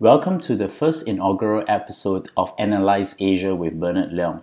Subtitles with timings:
[0.00, 4.42] Welcome to the first inaugural episode of Analyze Asia with Bernard Leong.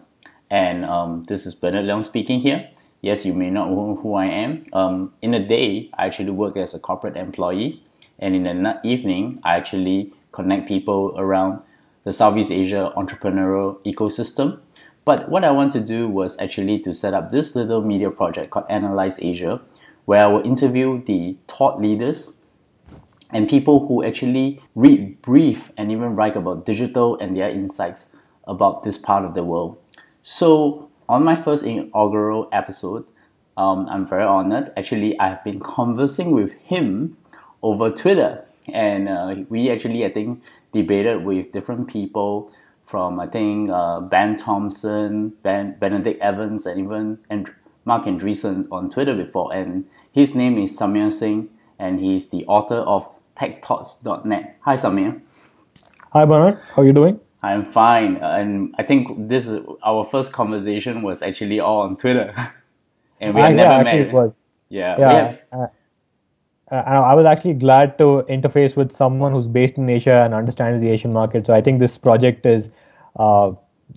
[0.50, 2.70] And um, this is Bernard Leong speaking here.
[3.00, 4.66] Yes, you may not know who I am.
[4.74, 7.82] Um, in a day, I actually work as a corporate employee,
[8.20, 11.62] and in the evening, I actually connect people around
[12.04, 14.60] the Southeast Asia entrepreneurial ecosystem.
[15.06, 18.52] But what I want to do was actually to set up this little media project
[18.52, 19.62] called Analyze Asia,
[20.04, 22.42] where I will interview the thought leaders
[23.36, 28.16] and people who actually read, brief, and even write about digital and their insights
[28.48, 29.78] about this part of the world.
[30.22, 33.06] So, on my first inaugural episode,
[33.58, 34.70] um, I'm very honored.
[34.78, 37.18] Actually, I've been conversing with him
[37.62, 40.42] over Twitter, and uh, we actually, I think,
[40.72, 42.54] debated with different people
[42.86, 47.52] from I think uh, Ben Thompson, Ben Benedict Evans, and even Mark and
[47.84, 49.54] Marc Andreessen on Twitter before.
[49.54, 54.58] And his name is Sameer Singh, and he's the author of techthoughts.net.
[54.62, 55.22] Hi, Sameer.
[56.12, 56.60] Hi, Bernard.
[56.74, 57.20] How are you doing?
[57.44, 62.34] I'm fine, and I think this is our first conversation was actually all on Twitter,
[63.22, 63.88] and we had uh, never yeah, met.
[63.88, 64.36] Actually, it was.
[64.70, 65.36] Yeah, yeah.
[65.52, 65.68] Uh,
[66.72, 70.82] uh, I was actually glad to interface with someone who's based in Asia and understands
[70.82, 71.46] the Asian market.
[71.46, 72.72] So I think this project is
[73.18, 73.50] uh,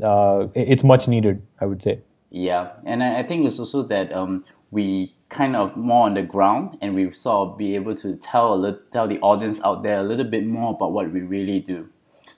[0.03, 1.41] uh, it's much needed.
[1.61, 2.01] I would say.
[2.31, 6.79] Yeah, and I think it's also that um, we kind of more on the ground
[6.81, 9.99] and we sort of be able to tell a little, tell the audience out there
[9.99, 11.89] a little bit more about what we really do.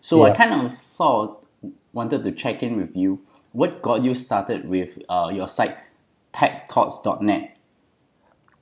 [0.01, 0.33] So yeah.
[0.33, 1.31] I kind of sort
[1.63, 3.21] of wanted to check in with you.
[3.53, 5.77] What got you started with uh, your site
[6.33, 7.57] techthoughts.net?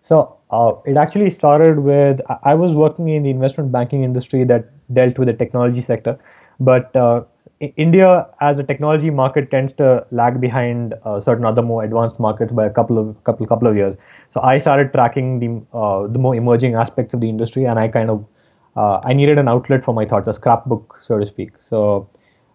[0.02, 4.70] So uh, it actually started with I was working in the investment banking industry that
[4.92, 6.18] dealt with the technology sector,
[6.60, 7.24] but uh,
[7.60, 12.52] India as a technology market tends to lag behind uh, certain other more advanced markets
[12.52, 13.96] by a couple of couple couple of years.
[14.30, 17.88] So I started tracking the uh, the more emerging aspects of the industry, and I
[17.88, 18.26] kind of
[18.76, 21.52] uh, I needed an outlet for my thoughts, a scrapbook, so to speak.
[21.58, 22.08] So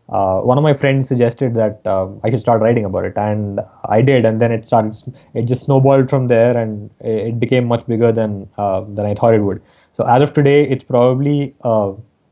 [0.09, 3.59] uh, one of my friends suggested that uh, I should start writing about it, and
[3.89, 4.97] I did, and then it started.
[5.33, 9.33] It just snowballed from there, and it became much bigger than uh, than I thought
[9.33, 9.61] it would.
[9.91, 11.55] So as of today, it's probably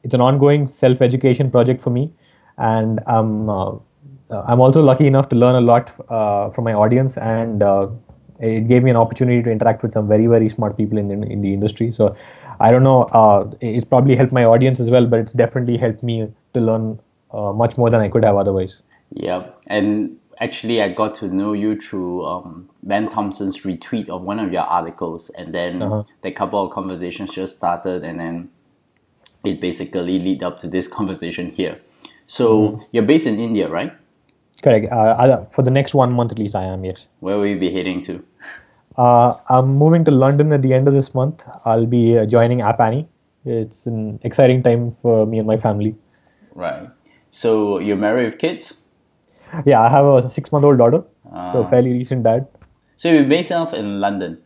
[0.04, 2.12] it's an ongoing self education project for me
[2.58, 3.76] and I'm uh,
[4.48, 7.88] I'm also lucky enough to learn a lot uh, from my audience, and uh,
[8.40, 11.28] it gave me an opportunity to interact with some very very smart people in the,
[11.28, 11.92] in the industry.
[11.92, 12.16] So
[12.60, 16.32] I don't know, it's probably helped my audience as well, but it's definitely helped me
[16.54, 17.00] to learn
[17.34, 18.82] much more than I could have otherwise.
[19.12, 24.40] Yeah, and actually I got to know you through um, Ben Thompson's retweet of one
[24.40, 26.04] of your articles, and then uh-huh.
[26.22, 28.50] the couple of conversations just started, and then
[29.44, 31.80] it basically lead up to this conversation here.
[32.32, 32.84] So mm-hmm.
[32.92, 33.92] you're based in India, right?
[34.64, 34.90] Correct.
[34.90, 36.86] Uh, for the next one month at least, I am.
[36.86, 37.08] Yes.
[37.20, 38.24] Where will you be heading to?
[38.98, 41.44] Uh, I'm moving to London at the end of this month.
[41.66, 43.10] I'll be uh, joining App Annie.
[43.44, 45.94] It's an exciting time for me and my family.
[46.56, 46.88] Right.
[47.32, 48.80] So you're married with kids?
[49.66, 51.04] Yeah, I have a six-month-old daughter.
[51.52, 51.70] So ah.
[51.70, 52.48] fairly recent dad.
[52.96, 54.38] So you're based out in London?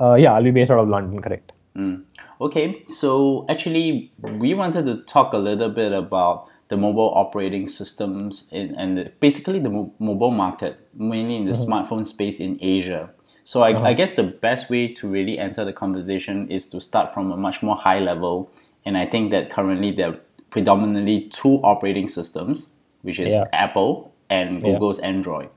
[0.00, 1.22] Uh, yeah, I'll be based out of London.
[1.22, 1.52] Correct.
[1.76, 2.02] Mm.
[2.40, 2.82] Okay.
[2.86, 8.74] So actually, we wanted to talk a little bit about the mobile operating systems in,
[8.74, 11.72] and the, basically the mo- mobile market, mainly in the mm-hmm.
[11.72, 13.10] smartphone space in Asia.
[13.44, 13.84] So I, uh-huh.
[13.84, 17.36] I, guess the best way to really enter the conversation is to start from a
[17.36, 18.50] much more high level.
[18.84, 20.18] And I think that currently there are
[20.50, 23.44] predominantly two operating systems, which is yeah.
[23.52, 25.06] Apple and Google's yeah.
[25.06, 25.50] Android.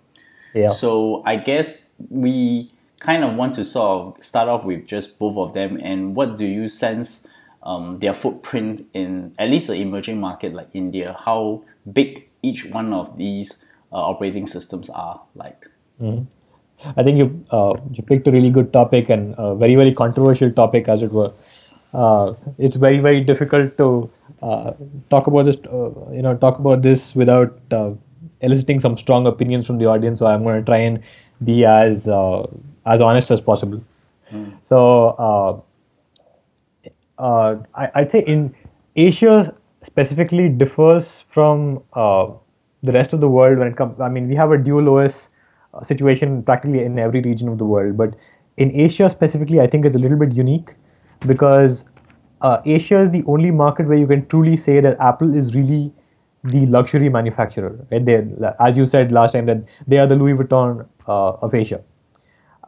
[0.54, 0.70] Yeah.
[0.70, 5.38] So I guess we kind of want to sort of start off with just both
[5.38, 5.80] of them.
[5.82, 7.28] And what do you sense
[7.64, 12.94] um, their footprint in at least the emerging market like India, how big each one
[12.94, 15.68] of these uh, operating systems are like.
[16.02, 16.24] Mm-hmm.
[16.96, 20.52] I think you uh, you picked a really good topic and a very very controversial
[20.52, 21.34] topic as it were.
[21.94, 24.10] Uh, it's very very difficult to
[24.42, 24.72] uh,
[25.10, 27.92] talk about this uh, you know talk about this without uh,
[28.42, 30.20] eliciting some strong opinions from the audience.
[30.20, 31.02] So I'm going to try and
[31.44, 32.08] be as
[32.86, 33.84] as honest as possible.
[34.32, 34.54] Mm.
[34.64, 35.66] So
[37.20, 38.56] uh, I, would say in
[38.96, 39.54] Asia
[39.84, 42.28] specifically differs from uh,
[42.84, 44.00] the rest of the world when it comes.
[44.00, 45.30] I mean, we have a dual OS
[45.74, 48.16] uh, situation practically in every region of the world, but
[48.58, 50.76] in Asia specifically, I think it's a little bit unique
[51.28, 51.86] because
[52.42, 55.94] uh, Asia is the only market where you can truly say that Apple is really
[56.46, 57.86] the luxury manufacturer.
[57.92, 58.04] Right?
[58.06, 58.26] They,
[58.60, 61.82] as you said last time, that they are the Louis Vuitton uh, of Asia,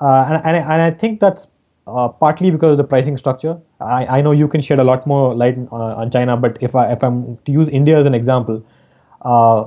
[0.02, 1.48] uh, and, and, and I think that's
[1.88, 3.60] uh, partly because of the pricing structure.
[3.80, 6.76] I, I know you can shed a lot more light on, on China, but if
[6.76, 8.64] I if I'm to use India as an example,
[9.22, 9.66] uh,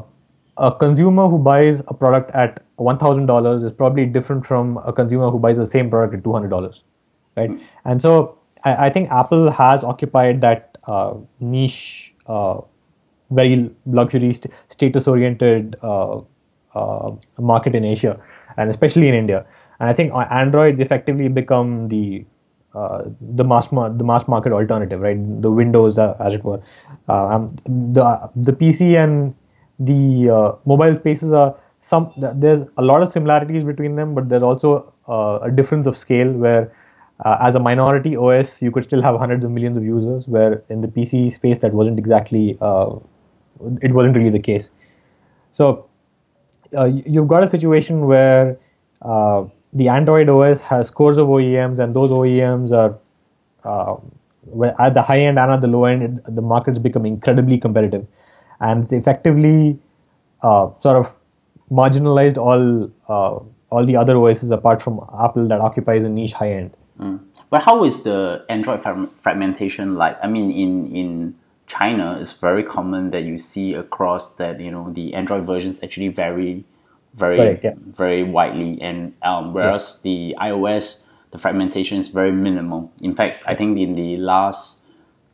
[0.56, 4.92] a consumer who buys a product at one thousand dollars is probably different from a
[4.92, 6.82] consumer who buys the same product at two hundred dollars,
[7.36, 7.50] right?
[7.50, 7.62] Mm.
[7.84, 12.60] And so I, I, think Apple has occupied that uh, niche, uh,
[13.30, 16.20] very luxury, st- status-oriented uh,
[16.74, 18.20] uh, market in Asia,
[18.56, 19.44] and especially in India.
[19.80, 22.24] And I think Androids effectively become the
[22.74, 25.18] uh, the mass the mass market alternative, right?
[25.42, 26.60] The Windows, uh, as it were.
[27.08, 29.34] Um, the the PC and
[29.78, 32.12] the uh, mobile spaces are some.
[32.16, 36.30] There's a lot of similarities between them, but there's also uh, a difference of scale
[36.32, 36.72] where.
[37.24, 40.26] Uh, as a minority OS, you could still have hundreds of millions of users.
[40.26, 42.96] Where in the PC space, that wasn't exactly uh,
[43.82, 44.70] it wasn't really the case.
[45.52, 45.86] So
[46.76, 48.58] uh, you- you've got a situation where
[49.74, 52.98] the Android OS has scores of OEMs, and those OEMs are
[53.64, 53.96] uh,
[54.78, 58.06] at the high end and at the low end, it, the markets become incredibly competitive,
[58.60, 59.78] and it's effectively
[60.42, 61.12] uh, sort of
[61.70, 63.38] marginalized all uh,
[63.70, 66.70] all the other OSs apart from Apple that occupies a niche high end.
[67.50, 70.16] But how is the Android frag- fragmentation like?
[70.22, 71.34] I mean, in in
[71.66, 76.08] China, it's very common that you see across that you know the Android versions actually
[76.08, 76.64] vary
[77.16, 77.74] very Correct, yeah.
[77.76, 82.92] very widely, and um, whereas the iOS the fragmentation is very minimal.
[83.00, 84.80] In fact, I think in the last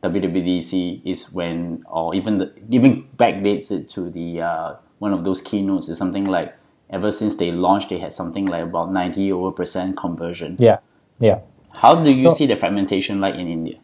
[0.03, 5.41] WWDC is when, or even the even backdates it to the uh, one of those
[5.41, 6.55] keynotes is something like
[6.89, 10.55] ever since they launched, they had something like about ninety over percent conversion.
[10.59, 10.79] Yeah,
[11.19, 11.39] yeah.
[11.71, 13.77] How do you So- see the fragmentation like in India?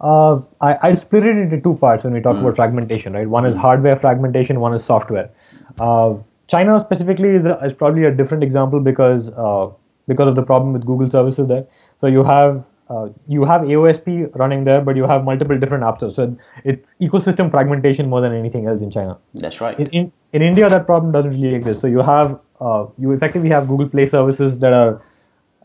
[0.00, 3.28] Uh, I, I'd split it into two parts when we talk about fragmentation, right?
[3.28, 5.30] One is hardware fragmentation, one is software.
[5.78, 6.16] Uh,
[6.46, 9.68] China specifically is, a, is probably a different example because uh,
[10.06, 11.66] because of the problem with Google services there.
[11.96, 16.12] So you have uh, you have AOSP running there, but you have multiple different apps.
[16.12, 19.16] So it's ecosystem fragmentation more than anything else in China.
[19.32, 19.78] That's right.
[19.80, 21.80] In, in, in India, that problem doesn't really exist.
[21.80, 25.02] So you have uh, you effectively have Google Play services that are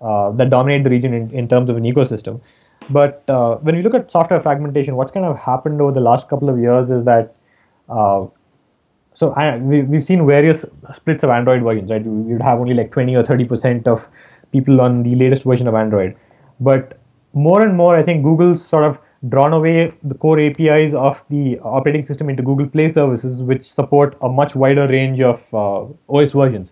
[0.02, 2.40] uh, that dominate the region in, in terms of an ecosystem.
[2.90, 6.30] But uh, when you look at software fragmentation, what's kind of happened over the last
[6.30, 7.36] couple of years is that
[7.90, 8.26] uh,
[9.20, 10.64] so I, we, we've seen various
[10.94, 12.04] splits of Android versions, right?
[12.04, 14.08] You'd have only like 20 or 30 percent of
[14.54, 16.16] people on the latest version of Android,
[16.62, 16.98] but
[17.34, 21.60] more and more, I think Google's sort of drawn away the core APIs of the
[21.60, 26.32] operating system into Google Play services, which support a much wider range of uh, OS
[26.32, 26.72] versions.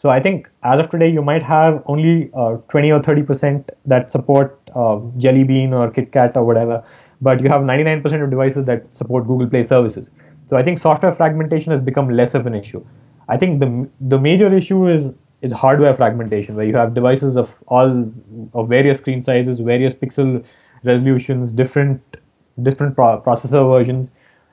[0.00, 3.70] So I think as of today, you might have only uh, 20 or 30 percent
[3.86, 6.82] that support uh, Jelly Bean or KitKat or whatever,
[7.20, 10.10] but you have 99 percent of devices that support Google Play services.
[10.46, 12.84] So I think software fragmentation has become less of an issue.
[13.28, 15.12] I think the the major issue is
[15.42, 18.12] is hardware fragmentation, where you have devices of all
[18.54, 20.44] of various screen sizes, various pixel
[20.84, 22.16] resolutions, different
[22.62, 24.10] different pro- processor versions,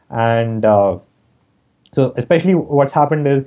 [0.10, 0.98] and uh,
[1.92, 3.44] so especially what's happened is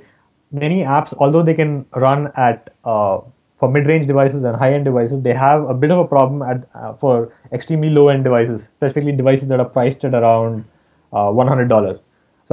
[0.53, 3.21] many apps, although they can run at uh,
[3.59, 6.93] for mid-range devices and high-end devices, they have a bit of a problem at uh,
[6.95, 10.65] for extremely low-end devices, specifically devices that are priced at around
[11.13, 12.01] uh, $100.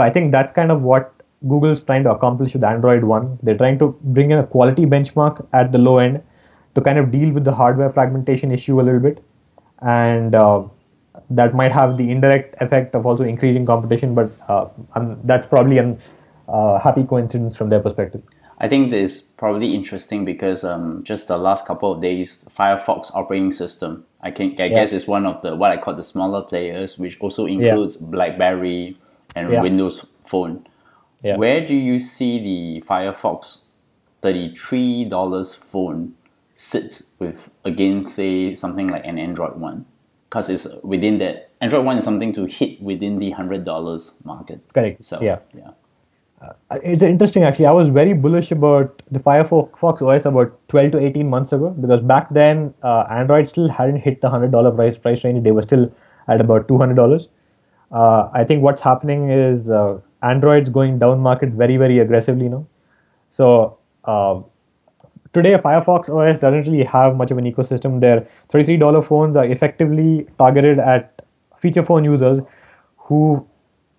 [0.02, 1.14] So I think that's kind of what
[1.48, 3.38] Google's trying to accomplish with Android One.
[3.44, 6.24] They're trying to bring in a quality benchmark at the low end
[6.74, 9.24] to kind of deal with the hardware fragmentation issue a little bit,
[9.84, 10.64] and uh,
[11.30, 14.16] that might have the indirect effect of also increasing competition.
[14.16, 14.70] But uh,
[15.24, 16.02] that's probably an
[16.48, 18.24] uh, happy coincidence from their perspective.
[18.58, 23.12] I think this is probably interesting because um, just the last couple of days, Firefox
[23.14, 26.42] operating system, I can I guess is one of the what I call the smaller
[26.42, 28.98] players, which also includes BlackBerry
[29.36, 29.62] and Yeah.
[29.62, 30.66] Windows Phone.
[31.24, 31.38] Yeah.
[31.38, 33.64] Where do you see the Firefox
[34.22, 36.14] thirty-three dollars phone
[36.54, 39.86] sits with against say something like an Android one?
[40.30, 44.62] Because it's within that Android one is something to hit within the hundred dollars market.
[44.74, 45.00] Correct.
[45.00, 45.22] itself.
[45.22, 45.40] Yeah.
[45.56, 45.72] yeah.
[46.42, 47.68] Uh, It's interesting actually.
[47.68, 52.00] I was very bullish about the Firefox OS about 12 to 18 months ago because
[52.02, 55.44] back then uh, Android still hadn't hit the hundred dollar price price range.
[55.44, 55.92] They were still
[56.28, 57.28] at about 200 dollars.
[57.92, 62.66] Uh, I think what's happening is uh, Android's going down market very very aggressively now.
[63.30, 64.42] So uh,
[65.34, 68.00] today Firefox OS doesn't really have much of an ecosystem.
[68.00, 71.22] Their $33 phones are effectively targeted at
[71.58, 72.40] feature phone users
[72.98, 73.46] who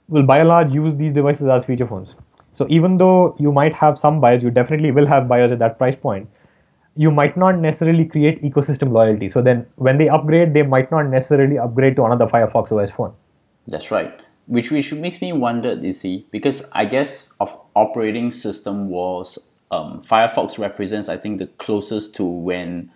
[0.09, 2.15] will by and large use these devices as feature phones.
[2.53, 5.79] So even though you might have some buyers, you definitely will have buyers at that
[5.79, 6.29] price point.
[6.97, 9.31] You might not necessarily create ecosystem loyalty.
[9.31, 13.15] So then when they upgrade, they might not necessarily upgrade to another Firefox OS phone.
[13.67, 14.21] That's right.
[14.47, 19.39] Which which makes me wonder, you see, because I guess of operating system was
[19.71, 22.91] um, Firefox represents, I think, the closest to when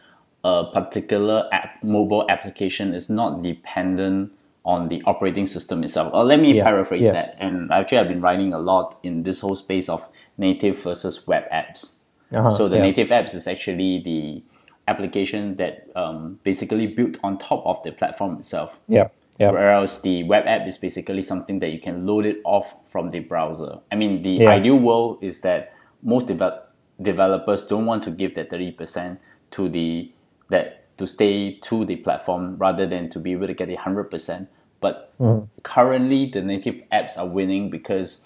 [0.45, 4.33] a particular app, mobile application is not dependent
[4.65, 6.13] on the operating system itself.
[6.13, 7.13] Or let me Yeah, paraphrase yeah.
[7.13, 7.37] that.
[7.41, 10.05] And actually, I've been writing a lot in this whole space of
[10.37, 11.97] native versus web apps.
[12.33, 12.83] Uh-huh, So the yeah.
[12.83, 14.43] native apps is actually the
[14.89, 19.09] application that um, basically built on top of the platform itself Yeah.
[19.38, 19.50] Yeah.
[19.50, 23.21] Whereas the web app is basically something that you can load it off from the
[23.21, 23.78] browser.
[23.93, 24.50] I mean, the Yeah.
[24.50, 26.61] ideal world is that most devel-
[27.00, 29.19] developers don't want to give that 30%
[29.52, 30.11] to the
[30.49, 34.49] that to stay to the platform rather than to be able to get a 100%.
[34.81, 35.45] But mm-hmm.
[35.62, 38.25] currently, the native apps are winning because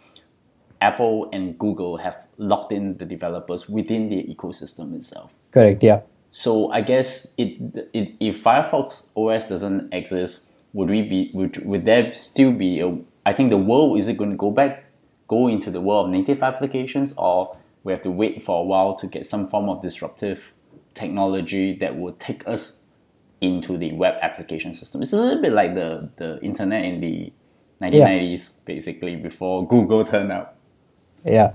[0.80, 5.32] Apple and Google have locked in the developers within the ecosystem itself.
[5.50, 5.82] Correct.
[5.82, 6.00] Yeah.
[6.30, 7.58] So I guess it,
[7.92, 12.96] it if Firefox OS doesn't exist, would we be would would there still be a?
[13.26, 14.84] I think the world is it going to go back,
[15.28, 18.94] go into the world of native applications, or we have to wait for a while
[18.96, 20.52] to get some form of disruptive
[20.94, 22.84] technology that will take us
[23.40, 25.02] into the web application system.
[25.02, 27.32] It's a little bit like the the internet in the
[27.82, 30.56] 1990s, basically before Google turned up.
[31.24, 31.52] Yeah,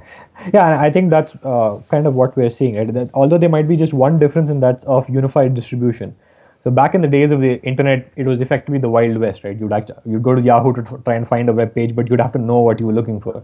[0.54, 2.76] yeah, I think that's uh, kind of what we're seeing.
[2.76, 2.94] Right?
[2.94, 6.16] That although there might be just one difference, and that's of unified distribution.
[6.66, 9.56] So back in the days of the internet, it was effectively the wild west, right?
[9.56, 12.20] You'd like you'd go to Yahoo to try and find a web page, but you'd
[12.20, 13.44] have to know what you were looking for.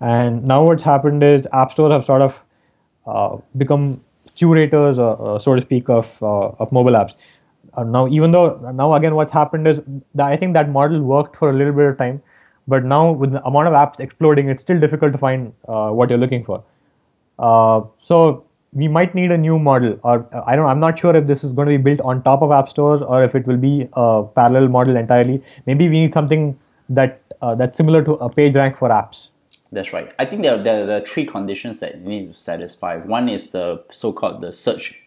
[0.00, 2.36] And now what's happened is app stores have sort of
[3.08, 4.00] uh, become
[4.36, 7.16] curators, uh, uh, so to speak, of uh, of mobile apps.
[7.74, 9.80] Uh, now, even though now again, what's happened is
[10.14, 12.22] that I think that model worked for a little bit of time,
[12.68, 16.08] but now with the amount of apps exploding, it's still difficult to find uh, what
[16.08, 16.62] you're looking for.
[17.40, 20.66] So we might need a new model, or uh, I don't.
[20.66, 23.02] I'm not sure if this is going to be built on top of app stores
[23.02, 25.42] or if it will be a parallel model entirely.
[25.66, 26.58] Maybe we need something
[26.88, 29.28] that uh, that's similar to a page rank for apps.
[29.72, 30.12] That's right.
[30.18, 32.96] I think there are, there, are, three conditions that you need to satisfy.
[32.96, 35.00] One is the so-called the search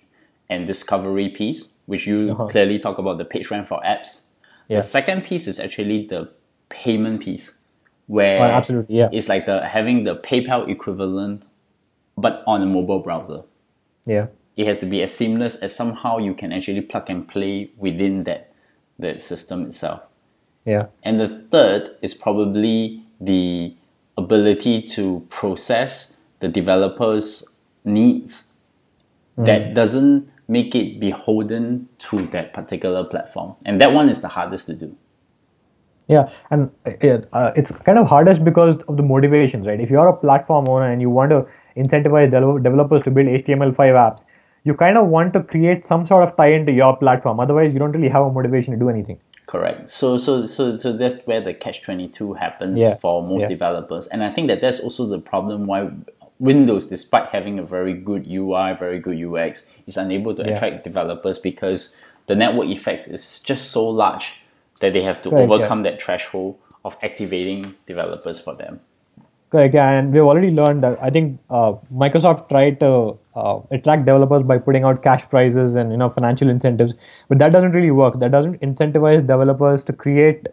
[0.49, 4.27] and discovery piece, which you clearly talk about the page rank for apps.
[4.69, 4.77] Yeah.
[4.77, 6.29] The second piece is actually the
[6.69, 7.57] payment piece,
[8.07, 9.09] where Oh, absolutely, yeah.
[9.11, 11.45] it's like the having the PayPal equivalent,
[12.17, 13.43] but on a mobile browser.
[14.05, 14.27] Yeah.
[14.55, 18.23] It has to be as seamless as somehow you can actually plug and play within
[18.25, 18.53] that
[18.99, 20.01] that system itself.
[20.65, 20.87] Yeah.
[21.01, 23.75] And the third is probably the
[24.17, 28.57] ability to process the developer's needs
[29.37, 33.55] that doesn't make it beholden to that particular platform.
[33.65, 34.95] And that one is the hardest to do.
[36.07, 39.79] Yeah, and uh, uh, it's kind of hardest because of the motivations, right?
[39.79, 42.31] If you're a platform owner and you want to incentivize
[42.63, 44.23] developers to build HTML5 apps,
[44.63, 47.39] you kind of want to create some sort of tie into your platform.
[47.39, 49.19] Otherwise, you don't really have a motivation to do anything.
[49.45, 49.89] Correct.
[49.89, 52.95] So so so so that's where the catch twenty two happens Yeah.
[52.95, 53.49] for most Yeah.
[53.49, 54.07] developers.
[54.07, 55.89] And I think that that's also the problem why
[56.39, 60.51] Windows, despite having a very good UI, very good UX, is unable to Yeah.
[60.53, 61.95] attract developers because
[62.27, 64.45] the network effect is just so large
[64.79, 68.79] that they have to Correct, overcome that threshold of activating developers for them.
[69.53, 70.97] Correct, yeah, and we've already learned that.
[70.99, 75.91] I think uh, Microsoft tried to uh, attract developers by putting out cash prizes and
[75.91, 76.95] you know financial incentives,
[77.29, 78.19] but that doesn't really work.
[78.19, 80.47] That doesn't incentivize developers to create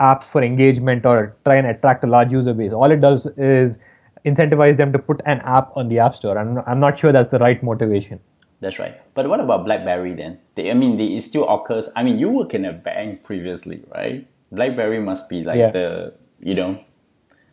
[0.00, 2.72] apps for engagement or try and attract a large user base.
[2.72, 3.78] All it does is
[4.26, 6.36] incentivize them to put an app on the App Store.
[6.36, 8.18] and I'm not sure that's the right motivation.
[8.60, 9.00] That's right.
[9.14, 10.38] But what about BlackBerry then?
[10.56, 11.90] They, I mean, they, it still occurs.
[11.94, 14.26] I mean, you work in a bank previously, right?
[14.50, 15.70] BlackBerry must be like Yeah.
[15.70, 16.80] the, you know,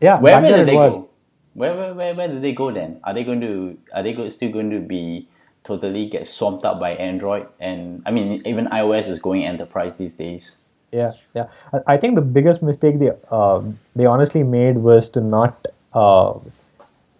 [0.01, 0.89] Yeah, where, where did they was.
[0.89, 1.09] go?
[1.53, 2.99] Where, where, where, where did they go then?
[3.03, 5.27] Are they going to, are they go, still going to be
[5.63, 7.47] totally get swamped up by Android?
[7.59, 10.57] And I mean, even iOS is going enterprise these days.
[10.91, 11.47] Yeah, yeah.
[11.73, 13.61] I, I think the biggest mistake they uh,
[13.95, 16.33] they honestly made was to not uh,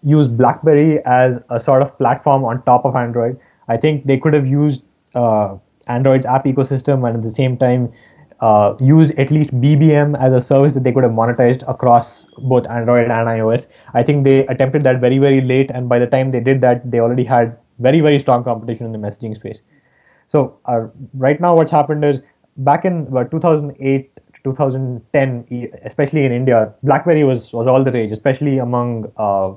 [0.03, 3.39] use BlackBerry as a sort of platform on top of Android.
[3.67, 4.81] I think they could have used
[5.13, 5.55] uh,
[5.87, 7.91] Android's app ecosystem and at the same time
[8.41, 12.67] uh, used at least BBM as a service that they could have monetized across both
[12.69, 13.67] Android and iOS.
[13.93, 16.89] I think they attempted that very very late, and by the time they did that,
[16.89, 19.59] they already had very very strong competition in the messaging space.
[20.27, 22.21] So uh, right now, what's happened is
[22.57, 27.91] back in about 2008 to 2010, e- especially in India, BlackBerry was was all the
[27.91, 29.53] rage, especially among uh,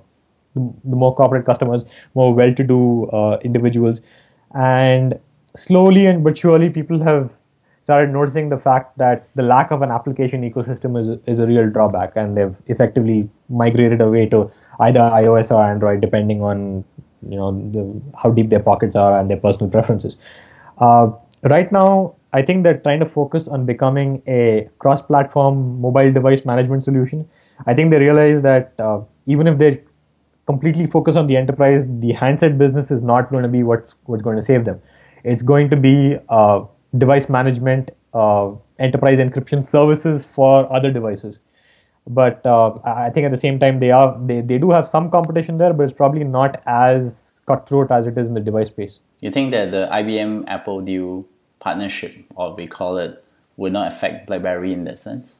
[0.55, 1.85] the, the more corporate customers,
[2.15, 4.01] more well-to-do uh, individuals,
[4.55, 5.19] and
[5.57, 7.31] slowly and but surely, people have
[7.85, 11.69] started noticing the fact that the lack of an application ecosystem is is a real
[11.69, 16.85] drawback, and they've effectively migrated away to either iOS or Android, depending on
[17.29, 20.17] you know the, how deep their pockets are and their personal preferences.
[20.79, 21.11] Uh,
[21.43, 26.85] right now, I think they're trying to focus on becoming a cross-platform mobile device management
[26.85, 27.29] solution.
[27.67, 29.83] I think they realize that uh, even if they
[30.47, 34.23] completely focus on the enterprise, the handset business is not going to be what's what's
[34.23, 34.81] going to save them.
[35.25, 36.65] It's going to be uh,
[36.99, 41.39] device management, uh, enterprise encryption services for other devices.
[42.07, 45.11] But uh, I think at the same time they are they, they do have some
[45.11, 48.99] competition there, but it's probably not as cutthroat as it is in the device space.
[49.21, 51.25] You think that the IBM Apple deal
[51.61, 53.25] partnership, or we call it
[53.57, 55.37] will not affect BlackBerry in that sense?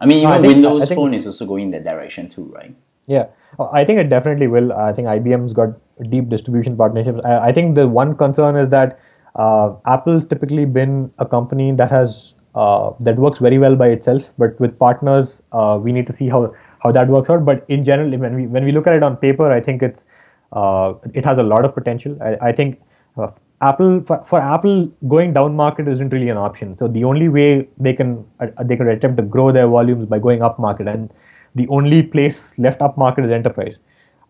[0.00, 2.28] I mean, I even think- Windows I think- Phone is also going in that direction
[2.28, 2.74] too, right?
[3.06, 3.26] Yeah,
[3.72, 4.72] I think it definitely will.
[4.72, 5.68] I think IBM's got
[6.10, 7.20] deep distribution partnerships.
[7.24, 8.98] I, I think the one concern is that
[9.36, 14.30] uh, Apple's typically been a company that has uh, that works very well by itself,
[14.38, 17.44] but with partners, uh, we need to see how how that works out.
[17.44, 20.04] But in general, when we when we look at it on paper, I think it's
[20.52, 22.16] uh, it has a lot of potential.
[22.22, 22.80] I, I think
[23.18, 23.28] uh,
[23.60, 26.76] Apple for, for Apple going down market isn't really an option.
[26.76, 30.18] So the only way they can uh, they can attempt to grow their volumes by
[30.18, 31.12] going up market, and
[31.54, 33.78] the only place left up market is enterprise.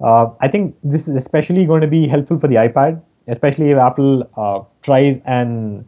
[0.00, 3.78] Uh, I think this is especially going to be helpful for the iPad, especially if
[3.78, 5.86] Apple uh, tries and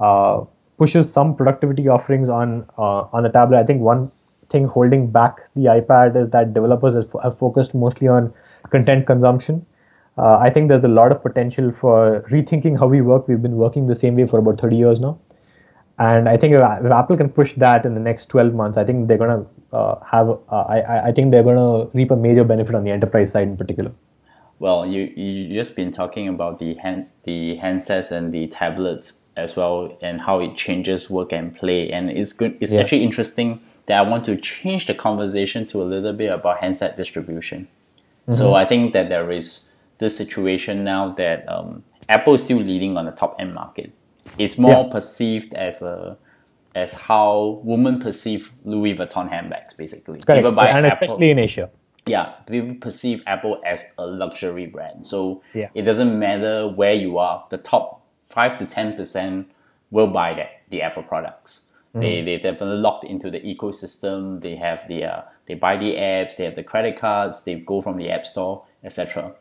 [0.00, 0.44] uh,
[0.78, 3.58] pushes some productivity offerings on uh, on the tablet.
[3.58, 4.10] I think one
[4.50, 8.32] thing holding back the iPad is that developers have focused mostly on
[8.70, 9.64] content consumption.
[10.16, 13.28] Uh, I think there's a lot of potential for rethinking how we work.
[13.28, 15.18] We've been working the same way for about 30 years now.
[15.98, 18.84] And I think if, if Apple can push that in the next 12 months, I
[18.84, 22.44] think they're going to uh, have, I- I think they're going to reap a major
[22.44, 23.92] benefit on the enterprise side in particular.
[24.58, 29.56] Well, you you just been talking about the hand the handsets and the tablets as
[29.56, 32.56] well, and how it changes work and play, and it's good.
[32.60, 32.80] It's Yeah.
[32.80, 36.96] actually interesting that I want to change the conversation to a little bit about handset
[36.96, 37.68] distribution.
[38.30, 42.98] So I think that there is this situation now that um, Apple is still leading
[42.98, 43.90] on the top end market.
[44.38, 44.92] It's more Yeah.
[44.92, 46.18] perceived as a
[46.74, 50.20] as how women perceive Louis Vuitton handbags, basically.
[50.20, 50.40] Correct.
[50.40, 51.70] People buy and Apple especially in Asia.
[52.08, 55.06] Yeah, people perceive Apple as a luxury brand.
[55.06, 55.68] So Yeah.
[55.74, 57.44] it doesn't matter where you are.
[57.50, 59.50] The top five to ten percent
[59.90, 61.66] will buy that the Apple products.
[61.94, 62.00] Mm-hmm.
[62.00, 64.40] They they definitely locked into the ecosystem.
[64.42, 66.36] They have the uh, they buy the apps.
[66.36, 67.44] They have the credit cards.
[67.44, 69.32] They go from the app store, etc.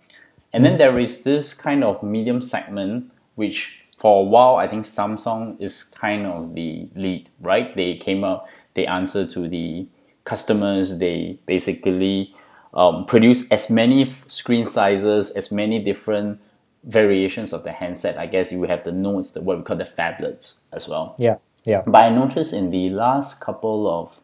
[0.54, 4.86] And then there is this kind of medium segment which for a while I think
[4.86, 7.76] Samsung is kind of the lead, right?
[7.76, 9.88] They came up, they answer to the
[10.24, 11.00] customers.
[11.00, 12.34] They basically
[12.74, 16.40] um, produce as many screen sizes, as many different
[16.84, 18.18] variations of the handset.
[18.18, 21.16] I guess you have the notes, the what we call the phablets as well.
[21.18, 21.38] Yeah.
[21.66, 21.84] Yeah.
[21.86, 24.20] But I noticed in the last couple of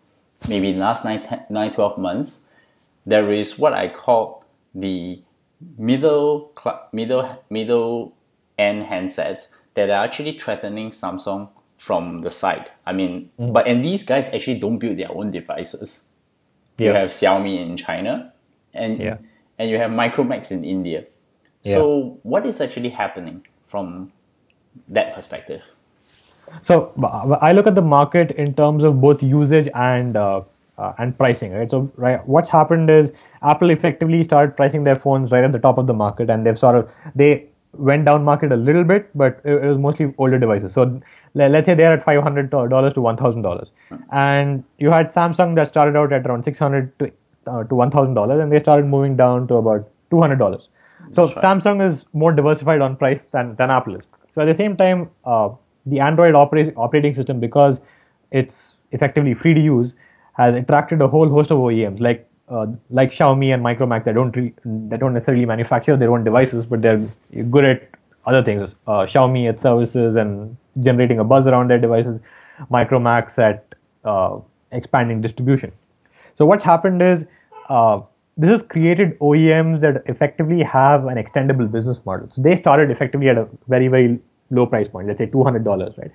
[0.48, 2.46] maybe last nine, 10, 9 12 months,
[3.06, 5.22] there is what I call the
[5.78, 6.52] middle
[6.92, 8.14] middle middle
[8.58, 12.70] end handsets that are actually threatening Samsung from the side.
[12.86, 16.10] I mean, but and these guys actually don't build their own devices.
[16.78, 18.33] You have Xiaomi in China,
[18.74, 19.18] and Yeah.
[19.60, 21.06] and you have Micromax in India.
[21.66, 24.12] So what is actually happening from
[24.90, 25.62] that perspective?
[26.62, 26.94] So
[27.42, 30.42] I look at the market in terms of both usage and uh,
[30.78, 31.70] uh, and pricing, right?
[31.70, 33.12] So right, what's happened is
[33.44, 36.60] Apple effectively started pricing their phones right at the top of the market, and they've
[36.60, 40.38] sort of they went down market a little bit, but it, it was mostly older
[40.38, 40.74] devices.
[40.74, 41.02] So
[41.34, 43.70] let's say they're at five hundred dollars to one thousand dollars,
[44.12, 47.12] and you had Samsung that started out at around six hundred to
[47.48, 50.70] uh, to one thousand dollars, and they started moving down to about two hundred dollars.
[51.12, 51.36] So right.
[51.38, 54.04] Samsung is more diversified on price than, than Apple is.
[54.34, 55.50] So at the same time, uh,
[55.86, 57.82] the Android opera- operating system, because
[58.32, 59.94] it's effectively free to use,
[60.34, 64.36] has attracted a whole host of OEMs like uh, like Xiaomi and Micromax that don't
[64.36, 67.06] re- that don't necessarily manufacture their own devices, but they're
[67.52, 67.90] good at
[68.26, 68.70] other things.
[68.88, 72.20] Uh, Xiaomi at services and generating a buzz around their devices.
[72.72, 73.76] Micromax at
[74.06, 74.40] uh,
[74.72, 75.72] expanding distribution.
[76.34, 77.26] So what's happened is
[77.70, 78.02] uh,
[78.38, 82.30] this has created OEMs that effectively have an extendable business model.
[82.30, 84.20] So they started effectively at a very very
[84.50, 86.12] low price point, let's say two hundred dollars, right?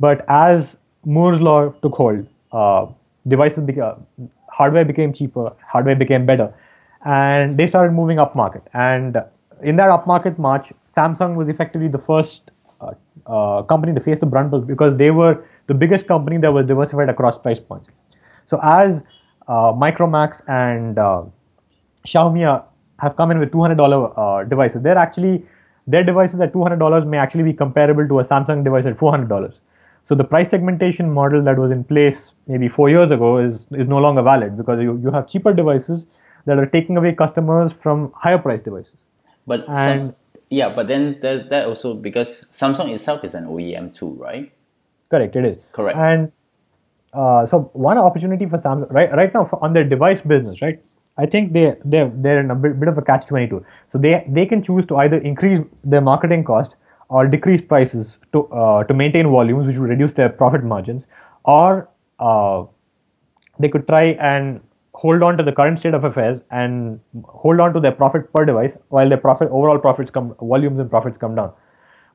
[0.00, 2.86] But as Moore's law took hold, uh,
[3.28, 3.94] devices became
[4.48, 6.52] hardware became cheaper, hardware became better,
[7.04, 8.62] and they started moving up market.
[8.74, 9.16] And
[9.62, 12.92] in that upmarket march, Samsung was effectively the first uh,
[13.26, 17.08] uh, company to face the brunt because they were the biggest company that was diversified
[17.08, 17.88] across price points.
[18.44, 19.04] So as
[19.72, 21.22] Micromax and uh,
[22.06, 22.64] Xiaomi are-
[23.00, 25.44] have come in with $200 uh, devices, they're actually
[25.86, 29.54] their devices at $200 may actually be comparable to a Samsung device at $400.
[30.04, 33.86] So the price segmentation model that was in place maybe four years ago is is
[33.86, 36.06] no longer valid because you, you have cheaper devices
[36.46, 38.94] that are taking away customers from higher priced devices.
[39.46, 40.16] But some,
[40.50, 44.52] yeah, but then that, that also because Samsung itself is an OEM too, right?
[45.08, 45.58] Correct, it is.
[45.72, 45.96] Correct.
[45.96, 46.32] And
[47.12, 50.82] uh, so one opportunity for Samsung right right now on their device business, right?
[51.18, 53.64] I think they they they're in a bit, bit of a catch twenty two.
[53.88, 56.76] So they they can choose to either increase their marketing cost
[57.08, 61.06] or decrease prices to uh, to maintain volumes, which would reduce their profit margins,
[61.44, 62.64] or uh,
[63.58, 64.60] they could try and
[64.94, 68.44] hold on to the current state of affairs and hold on to their profit per
[68.44, 71.52] device while their profit overall profits come volumes and profits come down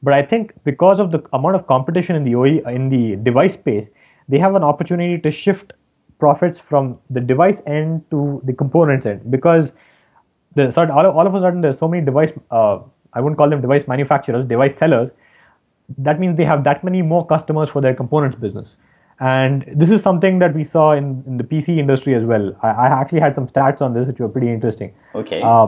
[0.04, 3.54] but i think because of the amount of competition in the OE, in the device
[3.54, 3.90] space
[4.28, 5.74] they have an opportunity to shift
[6.20, 9.72] profits from the device end to the components end because
[10.56, 12.80] the sort all, all of a sudden there's so many device uh,
[13.14, 15.12] I wouldn't call them device manufacturers, device sellers.
[15.98, 18.76] That means they have that many more customers for their components business.
[19.20, 22.56] And this is something that we saw in, in the PC industry as well.
[22.62, 24.94] I, I actually had some stats on this which were pretty interesting.
[25.16, 25.42] Okay.
[25.42, 25.68] Uh,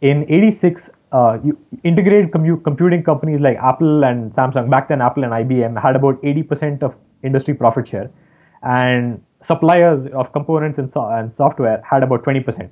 [0.00, 5.22] in 86, uh, you, integrated commu- computing companies like Apple and Samsung, back then Apple
[5.22, 8.10] and IBM, had about 80% of industry profit share.
[8.62, 12.70] And suppliers of components and, so- and software had about 20%.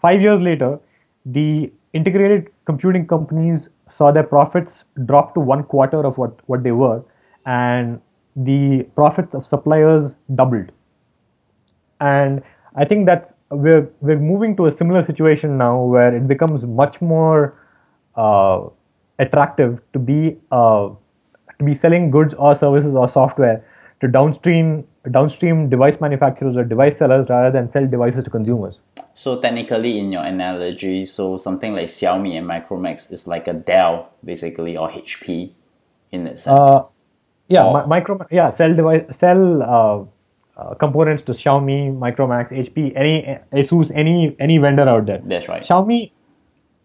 [0.00, 0.78] Five years later,
[1.24, 6.72] the integrated computing companies saw their profits drop to one quarter of what, what they
[6.72, 7.02] were,
[7.46, 8.00] and
[8.34, 10.70] the profits of suppliers doubled.
[12.00, 12.42] And
[12.74, 17.00] I think that's we're we're moving to a similar situation now where it becomes much
[17.00, 17.54] more
[18.16, 18.66] uh,
[19.18, 20.90] attractive to be uh,
[21.58, 23.64] to be selling goods or services or software
[24.00, 28.78] to downstream downstream device manufacturers or device sellers rather than sell devices to consumers.
[29.14, 34.10] So technically, in your analogy, so something like Xiaomi and Micromax is like a Dell,
[34.24, 35.52] basically, or HP,
[36.12, 36.58] in that sense.
[36.58, 36.82] Uh,
[37.48, 37.80] yeah, Oh.
[37.80, 40.04] mi- micro yeah sell device sell uh,
[40.60, 45.20] uh, components to Xiaomi, Micromax, HP, any ASUS, any any vendor out there.
[45.24, 45.62] That's right.
[45.62, 46.10] Xiaomi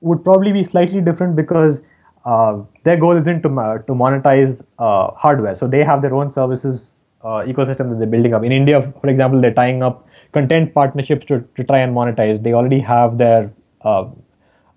[0.02, 1.82] would probably be slightly different because
[2.26, 3.50] uh, their goal isn't to
[3.88, 5.56] to monetize uh, hardware.
[5.56, 8.44] So they have their own services uh, ecosystem that they're building up.
[8.44, 12.42] In India, for example, they're tying up content partnerships to, to try and monetize.
[12.42, 14.06] They already have their uh,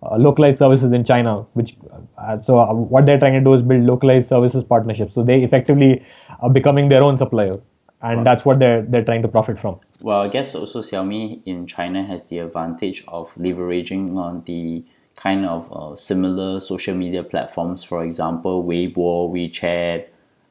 [0.02, 1.76] uh, localized services in China, which
[2.18, 5.14] uh, so uh, what they're trying to do is build localized services partnerships.
[5.14, 6.04] So they effectively
[6.40, 7.58] are becoming their own supplier,
[8.02, 9.80] and that's what they're they're trying to profit from.
[10.02, 14.84] Well, I guess also Xiaomi in China has the advantage of leveraging on the
[15.16, 20.06] kind of uh, similar social media platforms, for example, Weibo, WeChat,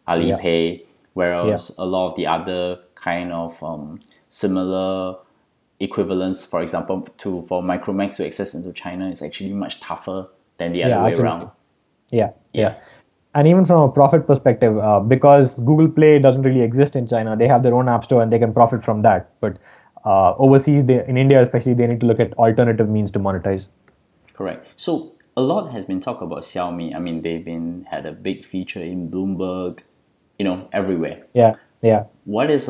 [0.08, 3.99] Alipay, whereas a lot of the other kind of um,
[4.30, 5.17] similar
[5.80, 10.71] equivalents, for example, to for Micromax to access into China is actually much tougher than
[10.71, 11.23] the other Yeah, way absolutely.
[11.23, 11.52] around.
[12.12, 12.76] Yeah, yeah.
[13.36, 17.36] And even from a profit perspective, uh, because Google Play doesn't really exist in China,
[17.36, 19.32] they have their own app store and they can profit from that.
[19.41, 19.58] But
[20.06, 23.67] uh, overseas, they, in India especially, they need to look at alternative means to monetize.
[24.34, 24.67] Correct.
[24.76, 26.96] So a lot has been talked about Xiaomi.
[26.96, 29.82] I mean, they've been had a big feature in Bloomberg,
[30.38, 31.26] you know, everywhere.
[31.34, 32.06] Yeah, yeah.
[32.26, 32.69] What is?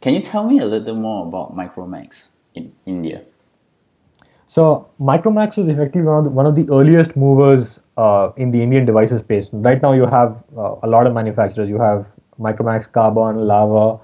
[0.00, 3.22] Can you tell me a little more about Micromax in India?
[4.46, 8.62] So Micromax is effectively one of the, one of the earliest movers uh, in the
[8.62, 9.50] Indian devices space.
[9.52, 11.68] Right now, you have uh, a lot of manufacturers.
[11.68, 12.06] You have
[12.38, 14.00] Micromax, Karbonn, Lava,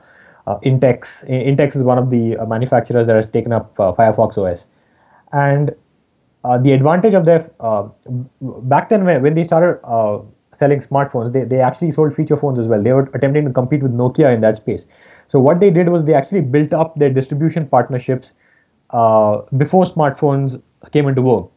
[0.46, 1.29] uh, Intex.
[1.29, 4.66] Intex is one of the uh, manufacturers that has taken up uh, Firefox OS,
[5.33, 5.74] and
[6.44, 7.88] uh, the advantage of their uh,
[8.40, 10.20] back then when, when they started uh,
[10.53, 12.83] selling smartphones, they, they actually sold feature phones as well.
[12.83, 14.87] They were attempting to compete with Nokia in that space.
[15.29, 18.35] So what they did was they actually built up their distribution partnerships
[18.90, 20.61] uh, before smartphones
[20.92, 21.50] came into vogue.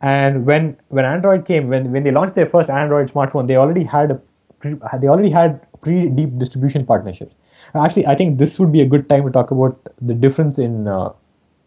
[0.00, 3.84] And when when Android came, when, when they launched their first Android smartphone, they already
[3.84, 4.20] had a
[4.58, 7.34] pre, they already had pretty deep distribution partnerships.
[7.74, 10.88] Actually, I think this would be a good time to talk about the difference in
[10.88, 11.12] uh,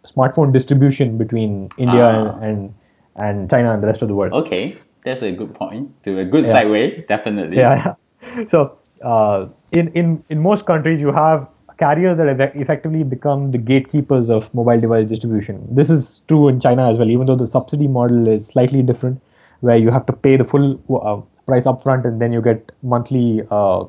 [0.06, 2.40] smartphone distribution between India Ah.
[2.42, 2.74] and,
[3.16, 4.34] and China and the rest of the world.
[4.34, 5.90] Okay, that's a good point.
[6.04, 6.64] To a good Yeah.
[6.64, 7.58] segue, definitely.
[7.58, 7.76] Yeah.
[7.86, 8.46] yeah.
[8.54, 11.48] So uh, in in in most countries, you have
[11.80, 15.62] carriers that have effectively become the gatekeepers of mobile device distribution.
[15.80, 19.22] This is true in China as well, even though the subsidy model is slightly different,
[19.60, 20.68] where you have to pay the full
[21.02, 23.26] uh, price upfront and then you get monthly.
[23.52, 23.86] Uh,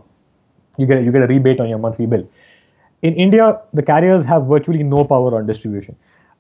[0.79, 2.27] you get you get a rebate on your monthly bill.
[3.03, 5.97] In India, the carriers have virtually no power on distribution.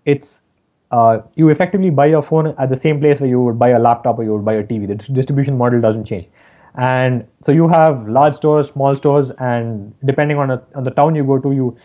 [0.07, 0.43] It's
[0.91, 3.79] uh, you effectively buy your phone at the same place where you would buy a
[3.79, 4.87] laptop or you would buy a TV.
[4.87, 6.29] The distribution model doesn't change,
[6.77, 11.15] and so you have large stores, small stores, and depending on a, on the town
[11.15, 11.77] you go to, you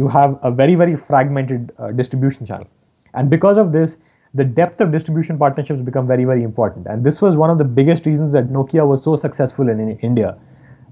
[0.00, 2.66] you have a very very fragmented uh, distribution channel,
[3.14, 3.98] and because of this,
[4.34, 6.86] the depth of distribution partnerships become very very important.
[6.86, 9.98] And this was one of the biggest reasons that Nokia was so successful in, in
[9.98, 10.36] India.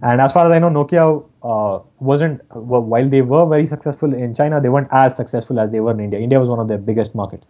[0.02, 4.34] And as far as I know, Nokia uh, wasn't, while they were very successful in
[4.34, 6.18] China, they weren't as successful as they were in India.
[6.18, 7.46] India was one of their biggest markets.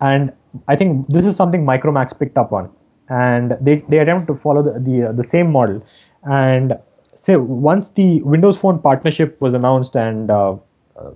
[0.00, 0.32] And
[0.68, 2.70] I think this is something Micromax picked up on.
[3.08, 5.84] And they, they attempt to follow the, the, uh, the same model.
[6.24, 6.74] And
[7.14, 10.56] say once the Windows Phone partnership was announced and uh,
[10.96, 11.10] uh,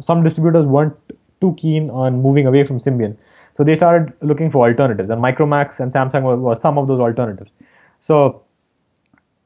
[0.00, 0.96] some distributors weren't
[1.40, 3.16] too keen on moving away from Symbian.
[3.54, 5.10] So they started looking for alternatives.
[5.10, 7.50] And Micromax and Samsung were, were some of those alternatives.
[8.00, 8.42] So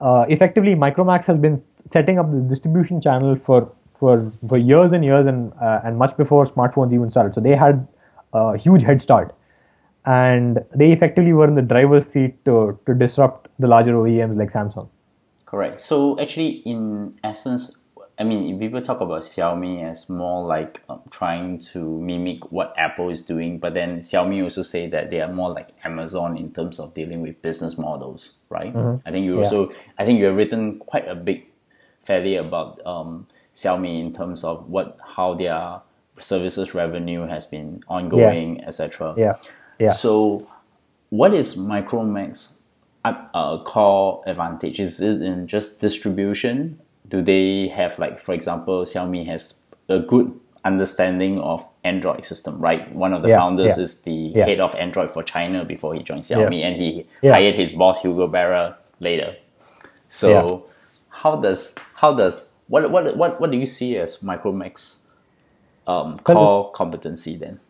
[0.00, 5.04] uh, effectively Micromax has been setting up the distribution channel for for for years and
[5.04, 7.34] years and uh, and much before smartphones even started.
[7.34, 7.86] So they had
[8.32, 9.34] a huge head start,
[10.06, 14.52] and they effectively were in the driver's seat to to disrupt the larger OEMs like
[14.52, 14.88] Samsung.
[15.44, 15.80] Correct.
[15.82, 17.76] So actually, in essence,
[18.18, 23.10] I mean, people talk about Xiaomi as more like um, trying to mimic what Apple
[23.10, 26.80] is doing, but then Xiaomi also say that they are more like Amazon in terms
[26.80, 28.74] of dealing with business models, right?
[29.04, 29.44] I think you Yeah.
[29.44, 31.44] also, I think you have written quite a big,
[32.04, 35.80] fairly about um, Xiaomi in terms of what how their
[36.20, 39.14] services revenue has been ongoing, etc.
[39.16, 39.36] Yeah.
[39.78, 39.92] Yeah.
[39.92, 40.46] So,
[41.10, 42.58] what is Micromax
[43.04, 44.78] uh, uh, core advantage?
[44.80, 46.78] Is it in just distribution?
[47.08, 52.94] Do they have like, for example, Xiaomi has a good understanding of Android system, right?
[52.94, 54.46] One of the Yeah, founders yeah, is the yeah.
[54.46, 57.34] head of Android for China before he joined Xiaomi, and he Yeah.
[57.34, 59.34] hired his boss Hugo Barra later.
[60.08, 60.60] So, Yeah.
[61.10, 65.04] how does how does what what what what do you see as Micromax
[65.86, 67.60] um, core competency then?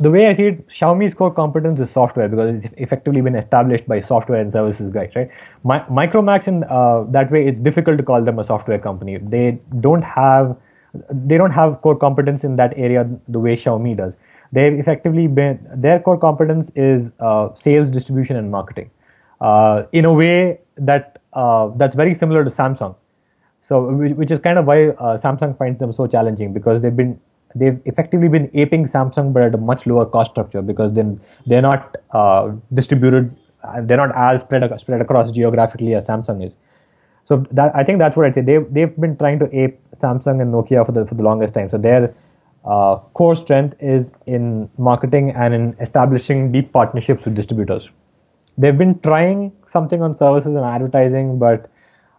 [0.00, 3.86] the way I see it, Xiaomi's core competence is software because it's effectively been established
[3.88, 5.28] by software and services guys, right?
[5.64, 9.16] My, Micromax in uh, that way, it's difficult to call them a software company.
[9.16, 10.56] They don't have
[11.10, 14.16] they don't have core competence in that area the way Xiaomi does.
[14.52, 18.90] They've effectively been their core competence is uh, sales, distribution, and marketing.
[19.40, 22.94] Uh, in a way that uh, that's very similar to Samsung.
[23.62, 27.20] So, which is kind of why uh, Samsung finds them so challenging because they've been
[27.54, 31.62] they've effectively been aping Samsung, but at a much lower cost structure because then they're
[31.62, 33.34] not uh, distributed,
[33.82, 36.56] they're not as spread spread across geographically as Samsung is.
[37.24, 38.40] So that I think that's what I'd say.
[38.40, 41.68] They've they've been trying to ape Samsung and Nokia for the for the longest time.
[41.68, 42.14] So their
[42.64, 47.88] uh, core strength is in marketing and in establishing deep partnerships with distributors
[48.58, 51.70] they've been trying something on services and advertising, but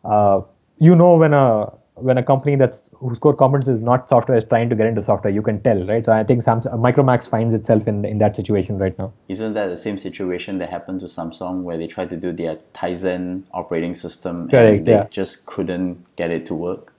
[0.06, 0.42] uh,
[0.80, 4.46] you know when a when a company that's whose core competence is not software is
[4.46, 6.06] trying to get into software, you can tell, right?
[6.06, 9.12] So I think Samsung, Micromax finds itself in in that situation right now.
[9.28, 12.58] Isn't that the same situation that happened to Samsung where they tried to do their
[12.74, 15.08] Tizen operating system Correct, and they yeah.
[15.10, 16.94] just couldn't get it to work?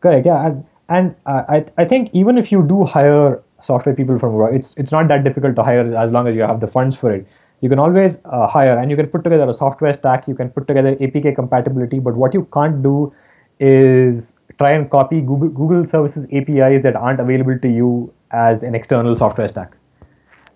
[0.00, 0.26] Correct.
[0.26, 4.34] Yeah, and, and uh, I I think even if you do hire software people from
[4.34, 6.96] abroad, it's it's not that difficult to hire as long as you have the funds
[6.96, 7.26] for it.
[7.62, 10.26] You can always uh, hire, and you can put together a software stack.
[10.28, 13.14] You can put together APK compatibility, but what you can't do
[13.60, 18.74] is try and copy Google Google services APIs that aren't available to you as an
[18.74, 19.76] external software stack.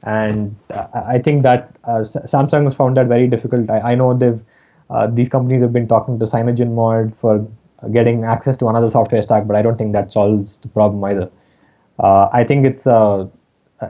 [0.03, 2.01] And uh, I think that uh,
[2.35, 3.71] Samsung has found that very difficult.
[3.71, 4.41] I, I know they've
[4.91, 7.47] uh, these companies have been talking to CyanogenMod for
[7.93, 11.31] getting access to another software stack, but I don't think that solves the problem either.
[11.99, 13.27] Uh, I think it's uh,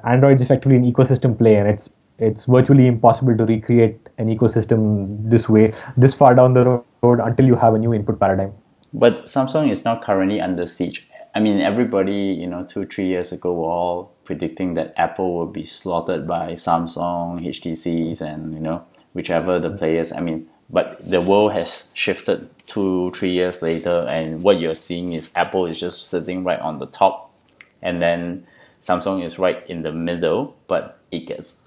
[0.04, 5.48] Android's effectively an ecosystem play, and it's it's virtually impossible to recreate an ecosystem this
[5.48, 8.52] way, this far down the road, until you have a new input paradigm.
[8.92, 11.06] But Samsung is now currently under siege.
[11.34, 15.46] I mean, everybody, you know, two, three years ago were all predicting that Apple will
[15.46, 20.12] be slaughtered by Samsung, HTCs, and, you know, whichever the players.
[20.12, 25.12] I mean, but the world has shifted two, three years later, and what you're seeing
[25.12, 27.34] is Apple is just sitting right on the top,
[27.82, 28.46] and then
[28.80, 31.65] Samsung is right in the middle, but it gets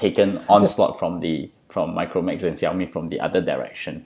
[0.00, 4.04] taken onslaught from the from Micromax and Xiaomi from the other direction.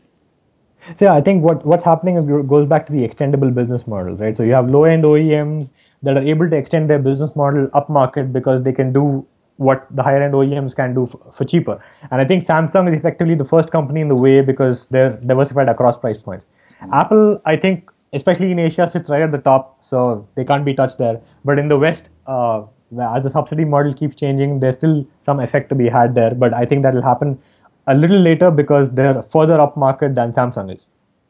[0.96, 4.16] So yeah, I think what what's happening is goes back to the extendable business model,
[4.16, 4.36] right?
[4.36, 8.32] So you have low end OEMs that are able to extend their business model upmarket
[8.32, 9.26] because they can do
[9.56, 11.80] what the higher end OEMs can do f- for cheaper.
[12.10, 15.68] And I think Samsung is effectively the first company in the way because they're diversified
[15.68, 16.46] across price points.
[16.92, 20.74] Apple, I think, especially in Asia, sits right at the top, so they can't be
[20.74, 21.20] touched there.
[21.44, 22.64] But in the West, uh,
[23.00, 26.34] as the subsidy model keeps changing, there's still some effect to be had there.
[26.34, 27.38] But I think that will happen
[27.86, 30.86] a little later because they're further up market than Samsung is.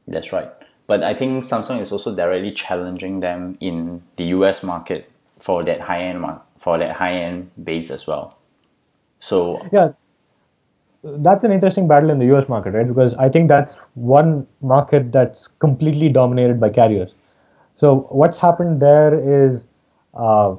[0.07, 0.51] That's right.
[0.87, 5.81] But I think Samsung is also directly challenging them in the US market for that
[5.81, 6.25] high end
[6.59, 8.39] for that high end base as well.
[9.19, 9.93] So Yeah,
[11.03, 12.87] that's an interesting battle in the US market, right?
[12.87, 17.13] Because I think that's one market that's completely dominated by carriers.
[17.77, 19.67] So what's happened there is
[20.15, 20.57] uh,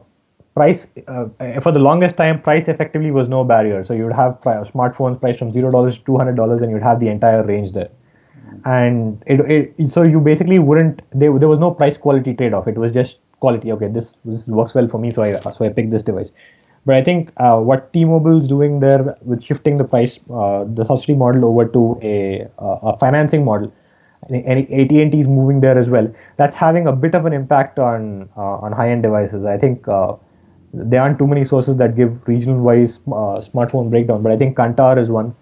[0.56, 1.26] price uh,
[1.62, 3.84] for the longest time, price effectively was no barrier.
[3.84, 6.82] So you would have pri- smartphones priced from zero dollars to hundred dollars, and you'd
[6.82, 7.90] have the entire range there.
[8.64, 9.40] And it,
[9.80, 12.68] it so you basically wouldn't there, there was no price quality trade off.
[12.68, 13.72] It was just quality.
[13.74, 16.32] Okay, this this works well for me, so I so I picked this device.
[16.86, 20.86] But I think uh, what T-Mobile is doing there with shifting the price, uh, the
[20.86, 23.74] subsidy model over to a, uh, a financing model,
[24.30, 26.08] and AT&T is moving there as well.
[26.38, 29.46] That's having a bit of an impact on uh, on high-end devices.
[29.46, 30.14] I think uh,
[30.76, 34.98] there aren't too many sources that give regional-wise uh, smartphone breakdown, but I think Kantar
[35.02, 35.36] is one,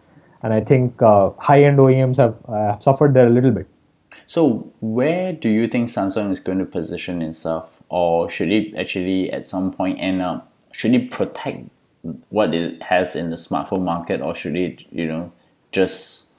[0.43, 3.67] and I think uh, high-end OEMs have uh, suffered there a little bit.
[4.25, 9.31] so where do you think Samsung is going to position itself or should it actually
[9.31, 11.67] at some point end up should it protect
[12.29, 15.31] what it has in the smartphone market or should it, you know,
[15.71, 16.31] just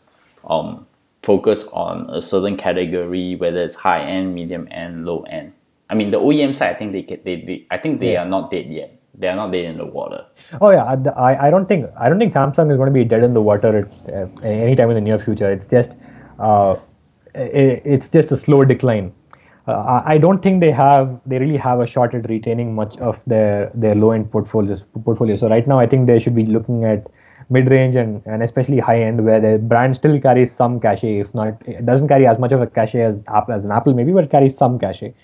[0.48, 0.86] um
[1.22, 5.52] focus on a certain category, whether it's high end, medium end, low end.
[5.94, 8.22] I mean, the OEM side, I think they they, they I think they Yeah.
[8.22, 8.94] are not dead yet.
[9.22, 10.22] They are not dead in the water.
[10.60, 10.84] Oh yeah,
[11.16, 13.42] I- I, don't think I don't think Samsung is going to be dead in the
[13.48, 15.50] water at, uh, anytime in the near future.
[15.56, 15.92] It's just
[16.38, 16.72] uh,
[17.34, 17.44] i
[17.96, 19.12] it's just a slow decline.
[19.68, 22.96] Uh, I, I don't think they have they really have a shot at retaining much
[23.10, 25.36] of their their low end portfolios portfolio.
[25.44, 27.06] So right now, I think they should be looking at
[27.50, 31.14] mid range and, and especially high end where the brand still carries some cachet.
[31.20, 33.94] If not, it doesn't carry as much of a cachet as Apple as an Apple
[33.94, 35.14] maybe, but it carries some cachet.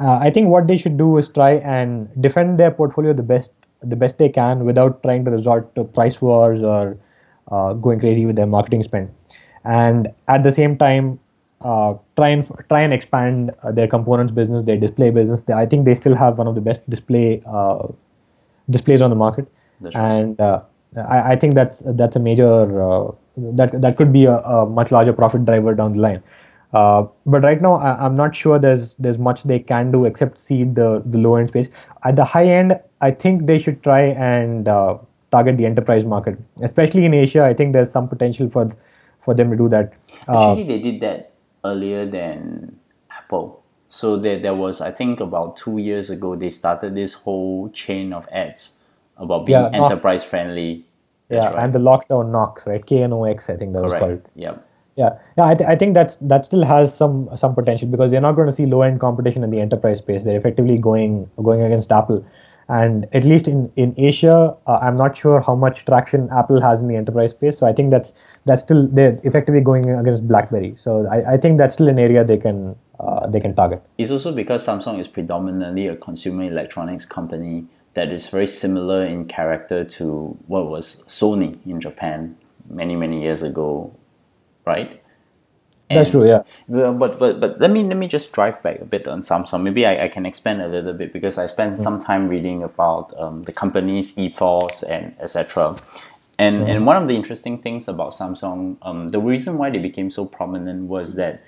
[0.00, 3.52] Uh, I think what they should do is try and defend their portfolio the best
[3.82, 6.96] the best they can without trying to resort to price wars or
[7.50, 9.10] uh, going crazy with their marketing spend,
[9.64, 11.18] and at the same time
[11.60, 15.42] uh, try and try and expand uh, their components business, their display business.
[15.42, 17.88] They, I think they still have one of the best display uh,
[18.70, 19.46] displays on the market,
[19.80, 19.94] right.
[19.94, 20.62] and uh,
[20.96, 24.90] I, I think that's that's a major uh, that that could be a, a much
[24.90, 26.22] larger profit driver down the line.
[26.72, 30.38] Uh, but right now, I, I'm not sure there's there's much they can do except
[30.38, 31.68] seed the the low end space.
[32.04, 34.98] At the high end, I think they should try and uh,
[35.32, 37.44] target the enterprise market, especially in Asia.
[37.44, 38.70] I think there's some potential for
[39.24, 39.92] for them to do that.
[40.28, 41.32] Uh, Actually, they did that
[41.64, 42.78] earlier than
[43.10, 43.62] Apple.
[43.88, 48.12] So there, there was, I think, about two years ago, they started this whole chain
[48.12, 48.84] of ads
[49.16, 50.86] about being Yeah, enterprise friendly.
[51.28, 51.64] yeah, right.
[51.64, 52.84] and the lockdown Knox, right?
[52.86, 54.22] KNOX, I think that was called.
[54.22, 54.28] Correct.
[54.36, 54.66] Yep.
[55.00, 58.26] Yeah, yeah, I, th- I think that's that still has some some potential because they're
[58.28, 60.24] not going to see low end competition in the enterprise space.
[60.24, 62.18] They're effectively going going against Apple,
[62.68, 64.34] and at least in in Asia,
[64.66, 67.58] uh, I'm not sure how much traction Apple has in the enterprise space.
[67.58, 68.12] So I think that's
[68.44, 70.74] that's still they're effectively going against BlackBerry.
[70.76, 73.82] So I, I think that's still an area they can uh, they can target.
[73.96, 79.24] It's also because Samsung is predominantly a consumer electronics company that is very similar in
[79.24, 82.36] character to what was Sony in Japan
[82.68, 83.92] many, many years ago,
[84.70, 84.90] right?
[85.94, 86.26] That's true.
[86.26, 86.42] Yeah.
[86.68, 89.62] But but but let me let me just drive back a bit on Samsung.
[89.62, 93.12] Maybe I, I can expand a little bit because I spent some time reading about
[93.18, 95.76] um, the company's ethos and etc.
[96.38, 100.10] And and one of the interesting things about Samsung, um, the reason why they became
[100.10, 101.42] so prominent was that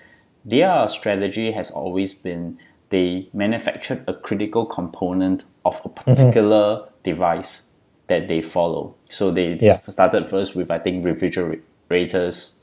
[0.45, 2.59] their strategy has always been
[2.91, 7.71] they manufactured a critical component of a particular device
[8.09, 8.95] that they follow.
[9.09, 9.79] So they Yeah.
[9.79, 12.62] started first with I think refrigerators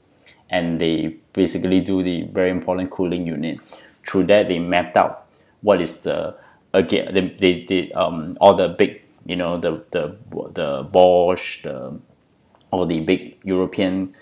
[0.49, 3.59] and they basically do the very important cooling unit.
[4.07, 5.27] Through that, they mapped out
[5.61, 6.35] what is the
[6.73, 10.15] again they they, they um all the big you know the the
[10.53, 11.99] the Bosch the
[12.71, 14.15] all the big European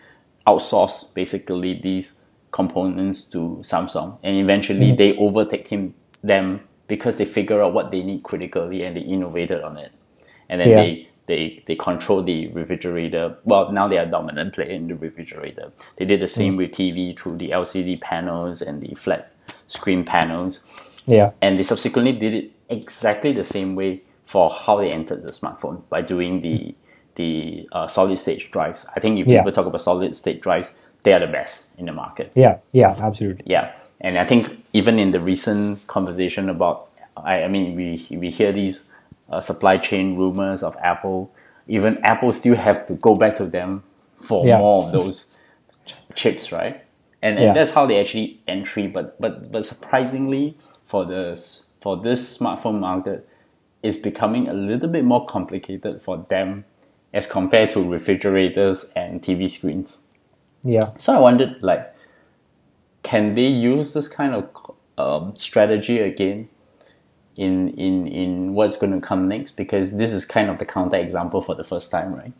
[0.48, 2.16] outsource basically these
[2.52, 8.02] components to Samsung, and eventually they overtake him them because they figure out what they
[8.04, 9.92] need critically and they innovated on it,
[10.50, 10.76] and then Yeah.
[10.76, 13.38] they they they control the refrigerator.
[13.46, 15.72] Well, now they are dominant player in the refrigerator.
[15.98, 19.32] They did the same with TV through the LCD panels and the flat
[19.68, 20.62] screen panels,
[21.06, 21.32] Yeah.
[21.42, 25.84] and they subsequently did it exactly the same way for how they entered the smartphone
[25.90, 26.76] by doing the
[27.16, 28.86] the uh, solid state drives.
[28.96, 29.40] I think if Yeah.
[29.40, 32.32] people talk about solid state drives, they are the best in the market.
[32.36, 32.58] Yeah.
[32.74, 32.96] Yeah.
[33.00, 33.44] Absolutely.
[33.48, 38.30] Yeah, and I think even in the recent conversation about, I, I mean, we we
[38.32, 38.92] hear these
[39.30, 41.34] uh, supply chain rumors of Apple.
[41.68, 43.84] Even Apple still have to go back to them
[44.18, 44.58] for Yeah.
[44.60, 45.36] more of those
[45.86, 46.82] ch- chips, right?
[47.22, 47.54] And, and Yeah.
[47.54, 48.88] that's how they actually entry.
[48.88, 53.28] But but but surprisingly, for this for this smartphone market,
[53.84, 56.66] it's becoming a little bit more complicated for them
[57.14, 60.00] as compared to refrigerators and TV screens.
[60.64, 60.90] Yeah.
[60.98, 61.94] So I wondered, like,
[63.04, 64.50] can they use this kind of
[64.98, 66.50] um, strategy again
[67.38, 69.52] in in in what's going to come next?
[69.52, 72.34] Because this is kind of the counter example for the first time, right?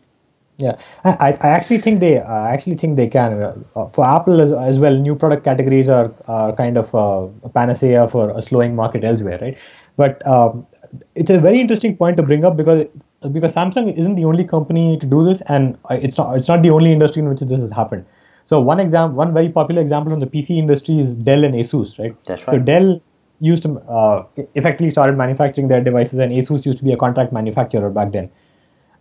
[0.58, 3.42] Yeah, I, I actually think they I actually think they can.
[3.42, 8.08] Uh, for Apple as, as well, new product categories are, are kind of a panacea
[8.08, 9.56] for a slowing market elsewhere, right?
[9.96, 10.66] But um,
[11.14, 12.86] it's a very interesting point to bring up because
[13.30, 16.62] because Samsung isn't the only company to do this, and uh, it's not it's not
[16.62, 18.04] the only industry in which this has happened.
[18.44, 21.98] So one example, one very popular example from the PC industry is Dell and ASUS,
[21.98, 22.16] right?
[22.24, 22.54] That's right.
[22.54, 22.58] So.
[22.58, 23.00] Dell
[23.40, 24.24] used to uh,
[24.54, 28.30] effectively started manufacturing their devices, and ASUS used to be a contract manufacturer back then,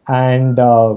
[0.07, 0.95] and uh,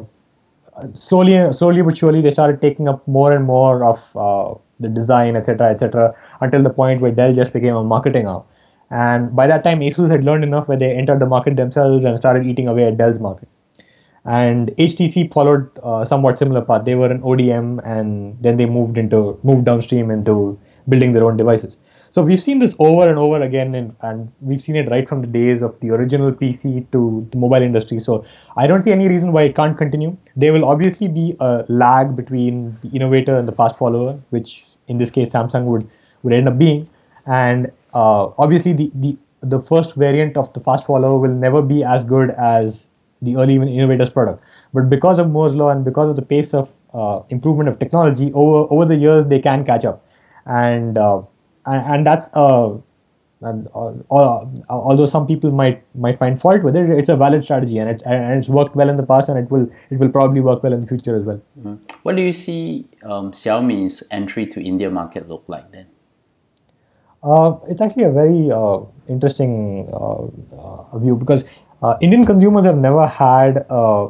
[0.94, 5.36] slowly slowly but surely they started taking up more and more of uh, the design
[5.36, 8.42] etc etc until the point where dell just became a marketing arm.
[8.90, 12.16] And by that time asus had learned enough where they entered the market themselves and
[12.18, 13.48] started eating away at dell's market.
[14.24, 16.84] And htc followed uh, somewhat similar path.
[16.84, 21.36] They were an odm and then they moved into moved downstream into building their own
[21.36, 21.76] devices
[22.12, 25.20] so we've seen this over and over again, and, and we've seen it right from
[25.20, 28.00] the days of the original PC to the mobile industry.
[28.00, 28.24] So
[28.56, 30.16] I don't see any reason why it can't continue.
[30.36, 34.98] There will obviously be a lag between the innovator and the fast follower, which in
[34.98, 35.88] this case Samsung would
[36.22, 36.88] would end up being.
[37.26, 41.84] And uh, obviously the, the the first variant of the fast follower will never be
[41.84, 42.88] as good as
[43.22, 44.42] the early innovator's product.
[44.74, 48.32] But because of Moore's law and because of the pace of uh, improvement of technology
[48.34, 50.04] over over the years, they can catch up.
[50.46, 51.22] And uh,
[51.66, 52.76] and, and that's uh,
[53.42, 57.78] and uh, although some people might might find fault with it, it's a valid strategy
[57.78, 60.40] and it's and it's worked well in the past and it will it will probably
[60.40, 61.40] work well in the future as well.
[61.58, 61.78] Mm.
[62.02, 65.86] What do you see um, Xiaomi's entry to India market look like then?
[67.22, 71.44] Uh, it's actually a very uh, interesting uh, uh view because
[71.82, 74.08] uh, Indian consumers have never had a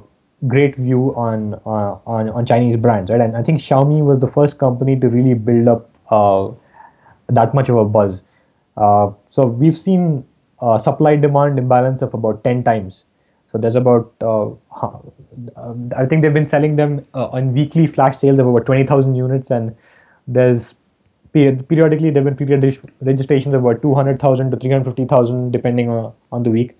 [0.48, 3.20] great view on, on on Chinese brands, right?
[3.20, 5.88] And I think Xiaomi was the first company to really build up
[7.30, 8.22] that much of a buzz.
[8.76, 10.24] Uh, so we've seen
[10.62, 13.04] a supply demand imbalance of about 10 times.
[13.50, 14.50] So there's about, uh,
[15.96, 19.50] I think they've been selling them uh, on weekly flash sales of about 20,000 units,
[19.50, 19.74] and
[20.28, 20.74] there's
[21.32, 26.50] periodically there have been period registrations of about 200,000 to 350,000 depending on, on the
[26.50, 26.76] week.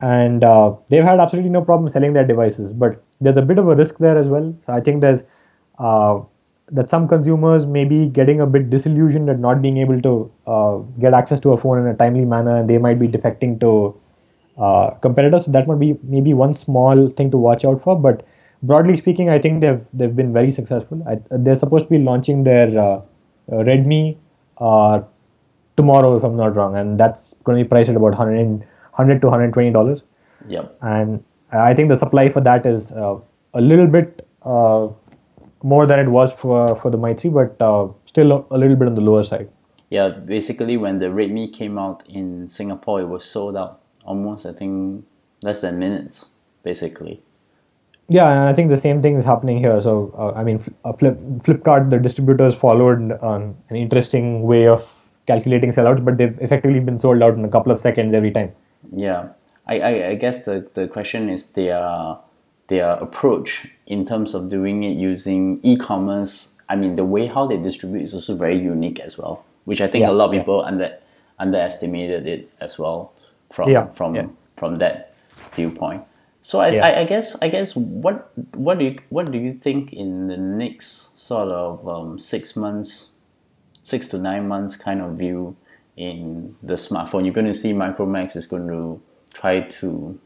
[0.00, 3.68] And uh, they've had absolutely no problem selling their devices, but there's a bit of
[3.68, 4.54] a risk there as well.
[4.66, 5.22] So I think there's
[5.78, 6.20] uh,
[6.74, 10.12] that some consumers may be getting a bit disillusioned at not being able to
[10.46, 12.56] uh, get access to a phone in a timely manner.
[12.56, 13.72] And they might be defecting to
[14.58, 15.44] uh, competitors.
[15.44, 17.98] So that might be maybe one small thing to watch out for.
[17.98, 18.26] But
[18.70, 21.02] broadly speaking i think they've they've been very successful.
[21.08, 23.00] I, they're supposed to be launching their uh,
[23.52, 24.16] uh redmi
[24.58, 25.02] uh,
[25.76, 26.76] tomorrow if i'm not wrong.
[26.76, 30.02] And that's going to be priced at about 100, 100 to 120 dollars.
[30.48, 30.78] Yep.
[30.82, 31.22] And
[31.52, 33.16] i think the supply for that is uh,
[33.54, 34.26] a little bit
[35.64, 38.86] more than it was for for the 3, but uh, still a, a, little bit
[38.86, 39.48] on the lower side.
[39.90, 44.52] Yeah, basically when the Redmi came out in Singapore, it was sold out almost I
[44.52, 45.04] think
[45.42, 46.30] less than minutes,
[46.62, 47.22] basically.
[48.08, 49.80] Yeah, and I think the same thing is happening here.
[49.80, 54.86] So uh, I mean, uh, Flip, Flipkart, the distributors followed um, an interesting way of
[55.26, 58.52] calculating sellouts, but they've effectively been sold out in a couple of seconds every time.
[58.92, 59.28] Yeah,
[59.66, 62.20] I, I, I guess the, the question is they are
[62.68, 67.56] their approach in terms of doing it using e-commerce i mean the way how they
[67.56, 70.60] distribute is also very unique as well which i think yeah, a lot of people
[70.60, 70.68] yeah.
[70.68, 70.98] under
[71.38, 73.12] underestimated it as well
[73.52, 75.14] from yeah, from from that
[75.54, 76.02] viewpoint.
[76.42, 79.92] So I, I, I, guess i guess what what do you what do you think
[79.92, 83.12] in the next sort of um, six months
[83.82, 85.56] six to nine months kind of view
[85.96, 87.24] in the smartphone?
[87.24, 89.00] You're going to see micromax is going to
[89.32, 90.18] try to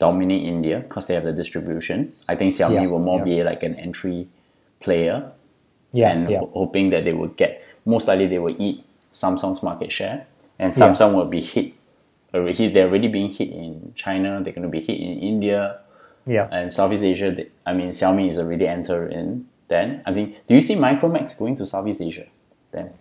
[0.00, 2.12] dominate India because they have the distribution.
[2.28, 3.24] I think Xiaomi yeah, will more yeah.
[3.24, 4.26] be like an entry
[4.80, 5.30] player.
[5.92, 10.26] Yeah, and hoping that they will get most likely they will eat Samsung's market share,
[10.58, 11.74] and Samsung will be hit.
[12.32, 14.40] They're already being hit in China.
[14.42, 15.80] They're going to be hit in India.
[16.26, 16.48] Yeah.
[16.52, 17.32] And Southeast Asia.
[17.32, 19.46] They, I mean, Xiaomi is already entered in.
[19.66, 22.26] Then I think, do you see Micromax going to Southeast Asia?
[22.70, 22.92] Then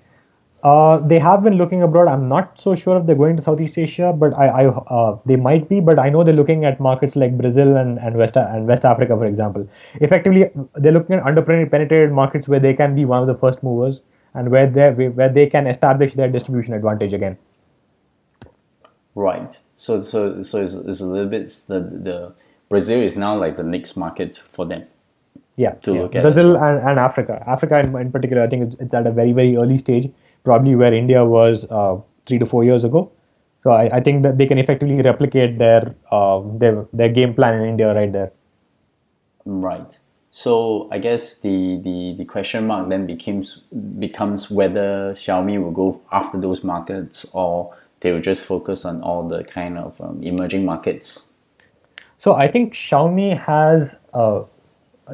[0.64, 2.08] uh, they have been looking abroad.
[2.08, 5.36] I'm not so sure if they're going to Southeast Asia, but I, I uh, they
[5.36, 5.80] might be.
[5.80, 9.16] But I know they're looking at markets like Brazil and, and West and West Africa,
[9.16, 9.68] for example.
[9.96, 14.02] Effectively, they're looking at underpenetrated markets where they can be one of the first movers
[14.34, 17.38] and where they where they can establish their distribution advantage again.
[19.16, 19.58] Right.
[19.78, 22.34] So so so it's, it's a little bit the the
[22.68, 24.84] Brazil is now like the next market for them.
[25.56, 25.72] Yeah.
[25.72, 26.02] To yeah.
[26.02, 27.44] look at Brazil and, and Africa.
[27.48, 30.12] Africa in, in particular, I think it's, it's at a very very early stage
[30.50, 31.96] probably where India was uh,
[32.26, 33.12] three to four years ago.
[33.64, 37.60] So I, I, think that they can effectively replicate their uh, their their game plan
[37.62, 38.32] in India right there.
[39.46, 40.00] Right.
[40.32, 43.62] So I guess the, the, the question mark then becomes
[44.00, 49.28] becomes whether Xiaomi will go after those markets or they will just focus on all
[49.28, 51.34] the kind of um, emerging markets.
[52.20, 54.44] So I think Xiaomi has uh,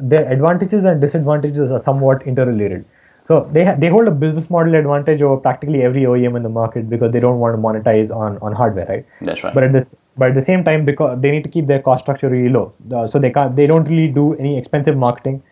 [0.00, 2.84] their advantages and disadvantages are somewhat interrelated.
[3.26, 6.48] So they ha- they hold a business model advantage over practically every OEM in the
[6.48, 9.04] market because they don't want to monetize on, on hardware, right?
[9.20, 9.52] That's right.
[9.52, 12.04] But at this but at the same time, because they need to keep their cost
[12.04, 15.42] structure really low, uh, so they can't they don't really do any expensive marketing,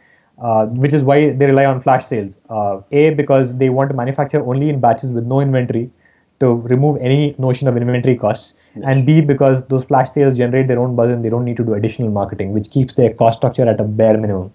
[0.41, 2.39] uh, which is why they rely on flash sales.
[2.49, 5.91] Uh, a because they want to manufacture only in batches with no inventory
[6.39, 8.85] to remove any notion of inventory costs, yes.
[8.87, 11.65] and B because those flash sales generate their own buzz and they don't need to
[11.65, 14.53] do additional marketing, which keeps their cost structure at a bare minimum.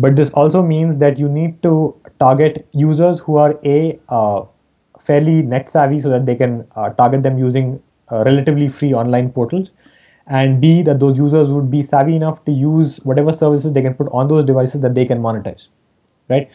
[0.00, 1.72] But this also means that you need to
[2.18, 4.44] target users who are a uh,
[5.04, 9.30] fairly net savvy so that they can uh, target them using uh, relatively free online
[9.30, 9.70] portals
[10.26, 13.94] and b that those users would be savvy enough to use whatever services they can
[13.94, 15.68] put on those devices that they can monetize
[16.28, 16.50] right?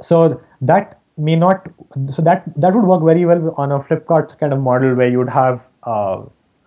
[0.00, 1.68] So that may not
[2.10, 5.18] so that that would work very well on a flipkart kind of model where you
[5.18, 6.22] would have uh,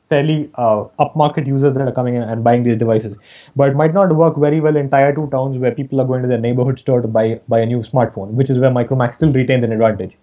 [0.10, 3.18] fairly uh, upmarket users that are coming in and buying these devices.
[3.56, 6.22] But it might not work very well in tier 2 towns where people are going
[6.22, 9.32] to their neighborhood store to buy buy a new smartphone which is where micromax still
[9.32, 10.18] retains an advantage.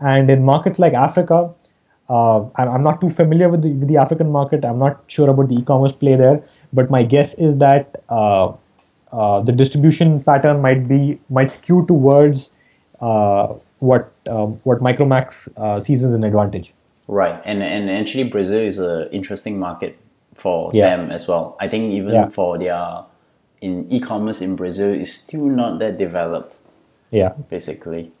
[0.00, 1.50] And in markets like africa
[2.08, 4.64] uh, I'm, I'm not too familiar with the, with the african market.
[4.64, 6.42] I'm not sure about the e-commerce play there.
[6.72, 8.52] But my guess is that uh,
[9.12, 12.50] uh, the distribution pattern might be might skew towards
[13.00, 16.72] uh, what um, what Micromax uh, sees as an advantage.
[17.08, 19.96] Right, and and actually Brazil is an interesting market
[20.34, 20.90] for Yeah.
[20.96, 21.56] them as well.
[21.58, 22.28] I think even Yeah.
[22.28, 23.04] for their
[23.60, 26.56] in e-commerce in Brazil is still not that developed.
[27.10, 28.12] Yeah, Basically,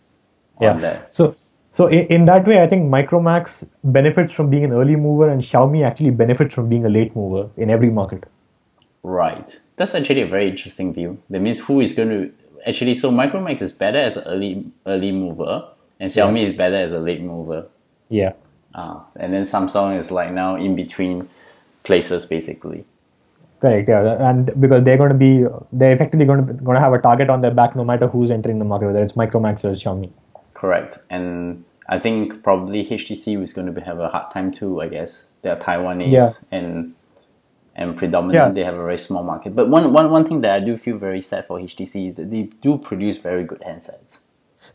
[0.60, 0.72] yeah.
[0.80, 1.14] that.
[1.14, 1.34] So
[1.72, 5.42] so in, in that way, I think Micromax benefits from being an early mover, and
[5.42, 8.24] Xiaomi actually benefits from being a late mover in every market.
[9.02, 9.60] Right.
[9.76, 11.18] That's actually a very interesting view.
[11.30, 12.32] That means who is going to
[12.66, 15.64] actually so Micromax is better as an early early mover
[16.00, 17.66] and Xiaomi is better as a late mover.
[18.08, 18.32] Yeah,
[18.80, 21.28] Ah, and then Samsung is like now in between
[21.88, 22.84] places basically.
[23.62, 23.88] correct.
[23.92, 25.30] Yeah, and because they're going to be
[25.72, 28.30] they're effectively going to going to have a target on their back no matter who's
[28.36, 30.10] entering the market, whether it's Micromax or Xiaomi.
[30.60, 30.98] Correct.
[31.10, 34.88] And I think probably HTC was going to be, have a hard time too, I
[34.94, 35.26] guess.
[35.42, 36.30] They're Taiwanese Yeah.
[36.58, 36.94] and
[37.80, 38.54] and predominantly Yeah.
[38.58, 39.54] they have a very small market.
[39.58, 42.30] But one, one, one thing that I do feel very sad for HTC is that
[42.30, 44.12] they do produce very good handsets.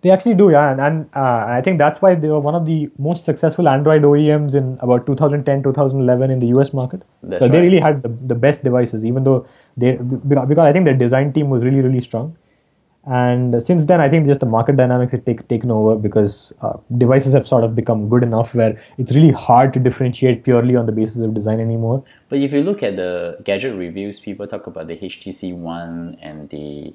[0.03, 2.65] They actually do, yeah, and, and uh, I think that's why they were one of
[2.65, 7.03] the most successful Android OEMs in about 2010, 2011 in the US market.
[7.23, 9.47] That's so they really had the, the best devices, even though
[9.77, 12.35] they because because I think their design team was really really strong.
[13.05, 16.77] And since then, I think just the market dynamics have take, taken over because uh,
[16.97, 20.85] devices have sort of become good enough where it's really hard to differentiate purely on
[20.85, 22.03] the basis of design anymore.
[22.29, 26.49] But if you look at the gadget reviews, people talk about the HTC One and
[26.49, 26.93] the,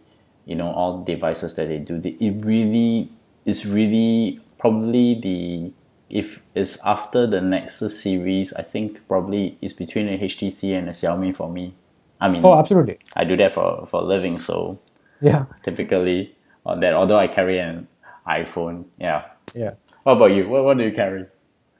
[0.48, 2.00] you know, all devices that they do.
[2.00, 3.12] They, it really
[3.44, 5.72] is really probably the
[6.10, 10.92] if it's after the Nexus series, I think probably it's between a HTC and a
[10.92, 11.74] Xiaomi for me.
[12.18, 12.98] I mean, Oh, absolutely.
[13.14, 14.80] I do that for for a living, so
[15.20, 16.34] Yeah, typically
[16.64, 16.94] on that.
[16.94, 17.86] Although I carry an
[18.26, 19.20] iPhone, yeah.
[19.54, 19.72] yeah.
[20.04, 20.48] What about you?
[20.48, 21.26] What what do you carry?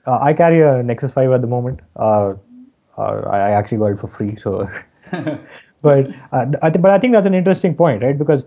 [0.07, 1.81] Uh, I carry a Nexus 5 at the moment.
[1.97, 2.35] Uh,
[2.99, 4.69] uh, I I actually got it for free, so.
[5.83, 8.19] but uh, I th- but I think that's an interesting point, right?
[8.19, 8.45] Because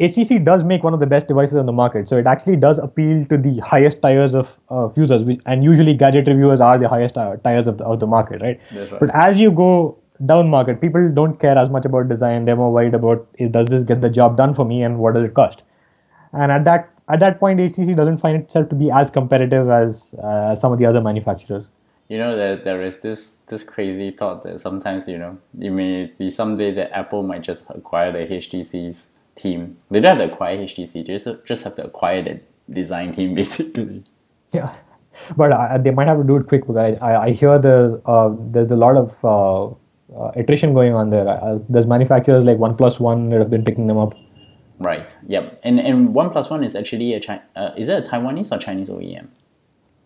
[0.00, 2.78] HTC does make one of the best devices on the market, so it actually does
[2.78, 7.14] appeal to the highest tiers of uh, users, and usually gadget reviewers are the highest
[7.14, 8.60] tiers of the, of the market, right?
[8.72, 9.00] That's right.
[9.00, 12.72] But as you go down market, people don't care as much about design; they're more
[12.72, 15.34] worried about is does this get the job done for me, and what does it
[15.34, 15.62] cost?
[16.32, 20.12] And at that at that point, HTC doesn't find itself to be as competitive as
[20.14, 21.66] uh, some of the other manufacturers.
[22.08, 26.10] You know that there is this this crazy thought that sometimes you know you may
[26.10, 29.76] see someday that Apple might just acquire the HTC's team.
[29.90, 32.40] They don't have to acquire HTC; they just just have to acquire the
[32.72, 34.04] design team basically.
[34.52, 34.74] Yeah,
[35.36, 38.30] but uh, they might have to do it quick because I, I, hear there's uh,
[38.38, 39.66] there's a lot of uh,
[40.16, 41.26] uh, attrition going on there.
[41.28, 44.14] Uh, there's manufacturers like OnePlus One that have been picking them up.
[44.78, 45.14] Right.
[45.26, 45.60] Yep.
[45.64, 48.88] And and OnePlus One is actually a Chi- uh, is it a Taiwanese or Chinese
[48.88, 49.28] OEM?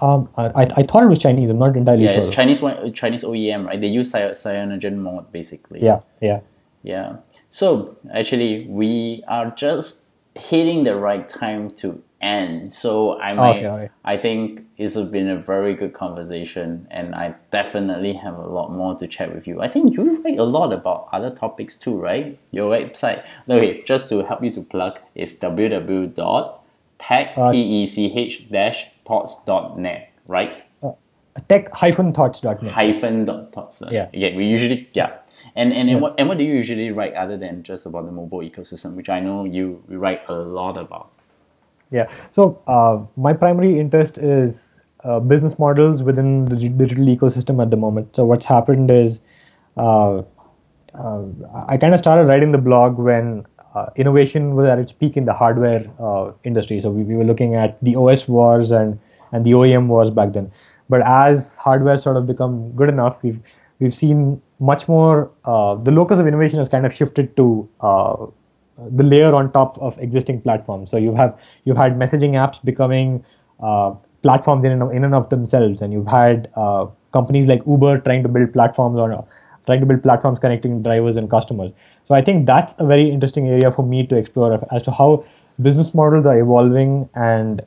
[0.01, 1.51] Um, I, I thought it was Chinese.
[1.51, 2.29] I'm not entirely Yeah, sure.
[2.29, 3.81] it's Chinese one, Chinese OEM, right?
[3.81, 5.83] They use cy- cyanogen mode basically.
[5.83, 6.41] yeah, yeah,
[6.85, 7.17] Yeah.
[7.51, 12.73] So actually, we are just hitting the right time to end.
[12.73, 13.91] So I might, Okay, okay.
[14.05, 18.97] I think it's been a very good conversation, and I definitely have a lot more
[18.99, 19.61] to chat with you.
[19.61, 22.39] I think you write a lot about other topics too, right?
[22.51, 23.25] Your website.
[23.49, 28.91] Okay, just to help you to plug, is www.tech Uh, t e c h dash
[29.05, 30.63] thoughts.net, right?
[31.49, 32.73] tech-thoughts.net.
[32.73, 33.81] hyphen dot thoughts.
[33.81, 34.09] uh, Yeah.
[34.13, 35.11] Yeah, we usually yeah.
[35.59, 38.13] And and, and what and what do you usually write other than just about the
[38.13, 41.11] mobile ecosystem, which I know you, you write a lot about.
[41.91, 42.07] Yeah.
[42.31, 47.77] So uh, my primary interest is uh, business models within the digital ecosystem at the
[47.77, 48.15] moment.
[48.15, 49.19] So what's happened is
[49.77, 50.23] uh,
[50.95, 51.25] uh,
[51.67, 53.45] I kind of started writing the blog when
[53.75, 56.81] uh, innovation was at its peak in the hardware uh, industry.
[56.81, 58.99] So we, we were looking at the OS wars and
[59.33, 60.53] and the OEM wars back then.
[60.89, 63.41] But as hardware sort of become good enough, we've
[63.81, 65.31] we've seen much more.
[65.45, 68.27] Uh, the locus of innovation has kind of shifted to uh,
[68.97, 70.91] the layer on top of existing platforms.
[70.91, 73.25] So you have you've had messaging apps becoming
[73.61, 77.63] uh, platforms in and, of, in and of themselves, and you've had uh, companies like
[77.67, 79.25] Uber trying to build platforms on
[79.67, 81.73] trying to build platforms connecting drivers and customers.
[82.07, 85.25] So I think that's a very interesting area for me to explore as to how
[85.61, 87.61] business models are evolving and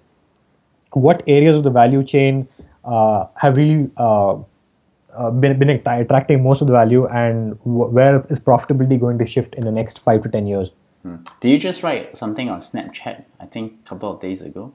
[0.93, 2.47] what areas of the value chain
[2.86, 3.89] uh, have really
[5.18, 9.18] uh, uh, been, been attracting most of the value and wh- where is profitability going
[9.20, 10.70] to shift in the next five to ten years.
[11.39, 13.24] Did you just write something on Snapchat?
[13.39, 14.74] I think a couple of days ago.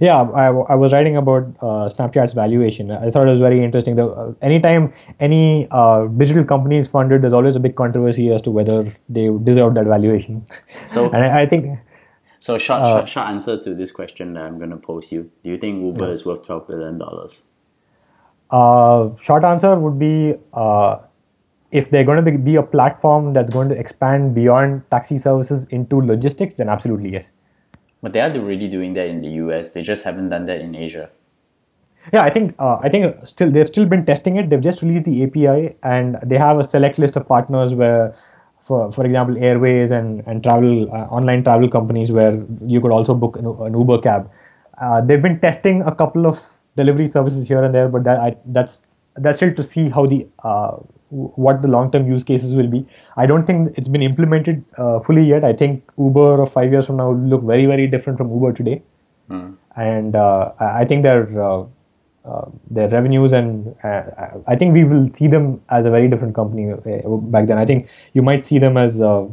[0.00, 2.90] Yeah, I, I was writing about uh, Snapchat's valuation.
[2.90, 3.96] I thought it was very interesting.
[3.96, 8.42] The, uh, anytime any uh, digital company is funded, there's always a big controversy as
[8.42, 10.46] to whether they deserve that valuation.
[10.86, 11.78] So, and I, I think
[12.38, 15.30] so short, short, short answer to this question that I'm going to pose you.
[15.42, 16.12] Do you think Uber Yeah.
[16.12, 17.44] is worth twelve billion dollars?
[18.50, 20.98] Uh, short answer would be uh,
[21.70, 25.66] if they're going to be, be a platform that's going to expand beyond taxi services
[25.70, 27.30] into logistics, then absolutely yes.
[28.02, 29.72] But they are already doing that in the US.
[29.72, 31.10] They just haven't done that in Asia.
[32.12, 34.48] Yeah, I think uh, I think still they've still been testing it.
[34.48, 38.14] They've just released the API and they have a select list of partners where,
[38.62, 43.12] for for example, airways and and travel uh, online travel companies where you could also
[43.14, 44.30] book an, an Uber cab.
[44.80, 46.38] Uh, they've been testing a couple of
[46.82, 48.80] delivery services here and there, but that I, that's
[49.16, 50.76] that's still to see how the uh,
[51.46, 52.84] what the long term use cases will be.
[53.16, 55.44] I don't think it's been implemented uh, fully yet.
[55.44, 58.52] I think Uber of five years from now will look very very different from Uber
[58.62, 58.82] today
[59.78, 61.64] and uh, I think their uh,
[62.24, 64.02] uh, their revenues and uh,
[64.46, 66.74] I think we will see them as a very different company
[67.34, 67.58] back then.
[67.58, 69.26] I think you might see them as uh,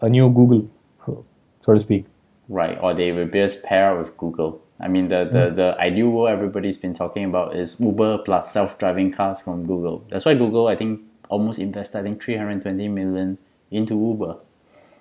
[0.00, 0.68] a new Google,
[1.06, 2.06] so to speak.
[2.48, 4.60] Right, or they will just pair up with Google.
[4.80, 9.12] I mean, the, the, the ideal world everybody's been talking about is Uber plus self-driving
[9.12, 10.04] cars from Google.
[10.10, 13.38] That's why Google, I think, almost invested, I think, 320 million
[13.70, 14.36] into Uber.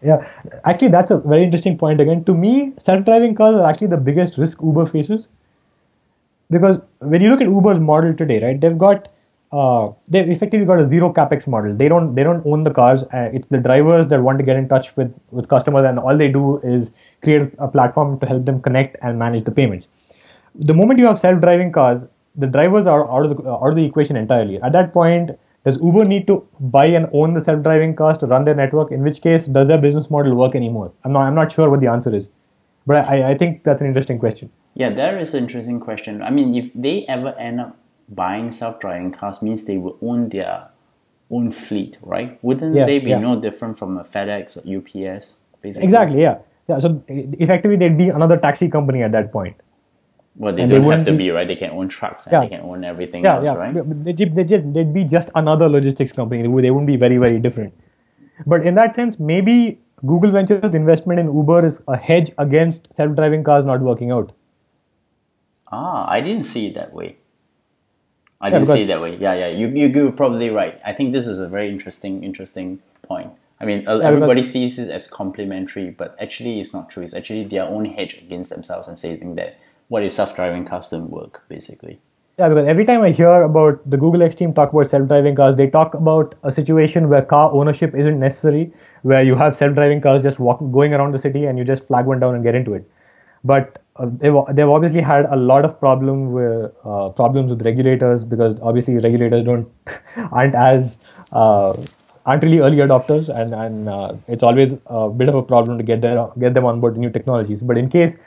[0.03, 0.28] Yeah,
[0.65, 2.01] actually, that's a very interesting point.
[2.01, 5.28] Again, to me, self-driving cars are actually the biggest risk Uber faces
[6.51, 9.09] because when you look at Uber's model today, right, they've got
[9.51, 11.76] uh, they've effectively got a zero capex model.
[11.76, 13.03] They don't they don't own the cars.
[13.03, 16.17] Uh, it's the drivers that want to get in touch with with customers, and all
[16.17, 16.91] they do is
[17.24, 19.88] create a platform to help them connect and manage the payments.
[20.55, 22.05] The moment you have self-driving cars,
[22.36, 24.61] the drivers are out of the out of the equation entirely.
[24.61, 25.32] At that point,
[25.65, 28.91] does Uber need to buy and own the self-driving cars to run their network?
[28.91, 30.91] In which case, does their business model work anymore?
[31.03, 32.30] I'm not I'm not sure what the answer is,
[32.86, 34.51] but I, I think that's an interesting question.
[34.76, 36.21] Yeah, that is an interesting question.
[36.21, 37.78] I mean, if they ever end up
[38.09, 40.67] buying self-driving cars, means they will own their
[41.32, 42.39] own fleet, right?
[42.43, 43.19] Wouldn't Yeah, they be yeah.
[43.19, 45.84] no different from a FedEx or UPS, basically?
[45.86, 46.39] Exactly, yeah.
[46.68, 49.55] Yeah so effectively, they'd be another taxi company at that point.
[50.36, 51.47] Well, they And don't have to be- right?
[51.47, 52.39] They can own trucks and Yeah.
[52.41, 53.53] they can own everything Yeah, else, yeah.
[53.55, 53.74] right?
[53.74, 56.41] They, they, they just they'd be just another logistics company.
[56.41, 57.74] They they wouldn't be very very different.
[58.47, 63.43] But in that sense, maybe Google Ventures' investment in Uber is a hedge against self-driving
[63.43, 64.32] cars not working out.
[65.72, 67.16] Ah, I didn't see it that way.
[68.41, 69.16] I Yeah, didn't see it that way.
[69.18, 69.47] Yeah, yeah.
[69.47, 70.80] You, you, you're probably right.
[70.86, 73.32] I think this is a very interesting, interesting point.
[73.60, 77.04] I mean, uh, everybody sees it as complementary, but actually, it's not true.
[77.04, 81.10] It's actually their own hedge against themselves and saying that what is self-driving cars don't
[81.10, 81.99] work, basically.
[82.39, 85.56] Yeah, because every time I hear about the Google X team talk about self-driving cars,
[85.56, 88.74] they talk about a situation where car ownership isn't necessary,
[89.04, 92.08] where you have self-driving cars just walking, going around the city, and you just flag
[92.08, 92.89] one down and get into it.
[93.43, 98.24] But uh, they've, they've obviously had a lot of problem with uh, problems with regulators
[98.24, 99.70] because obviously regulators don't
[100.32, 101.74] aren't as uh,
[102.26, 105.84] aren't really early adopters, and and uh, it's always a bit of a problem to
[105.84, 107.61] get their get them on board new technologies.
[107.61, 108.17] But in case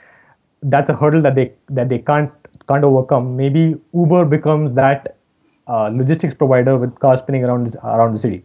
[0.62, 2.32] that's a hurdle that they that they can't
[2.68, 3.36] can't overcome.
[3.36, 5.16] Maybe Uber becomes that
[5.68, 8.44] uh, logistics provider with cars spinning around around the city.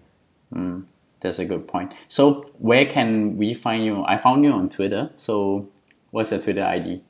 [1.22, 1.94] That's a good point.
[2.08, 4.04] So, where can we find you?
[4.06, 5.10] I found you on Twitter.
[5.18, 5.68] So,
[6.10, 7.02] what's your Twitter ID?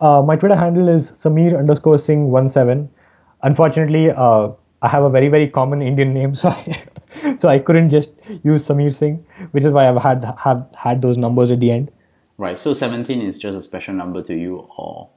[0.00, 2.90] Uh, my Twitter handle is Sameer underscore Singh one seven.
[3.42, 4.48] Unfortunately, uh,
[4.82, 8.12] I have a very very common Indian name, so I, so I couldn't just
[8.42, 11.90] use Sameer Singh, which is why I've had have had those numbers at the end.
[12.38, 12.58] Right.
[12.58, 15.08] So, 17 is just a special number to you, or?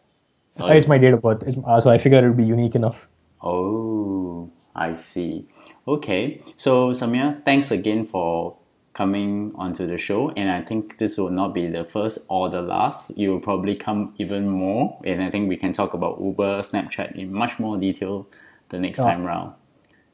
[0.60, 2.46] or it's is- my date of birth, it's, uh, so I figured it would be
[2.46, 3.08] unique enough.
[3.42, 5.48] Oh, I see.
[5.88, 6.42] Okay.
[6.58, 8.58] So, Sameer, thanks again for
[8.94, 10.30] coming onto the show.
[10.32, 13.18] And I think this will not be the first or the last.
[13.18, 15.00] You will probably come even more.
[15.04, 18.28] And I think we can talk about Uber, Snapchat in much more detail
[18.76, 19.54] the next time round.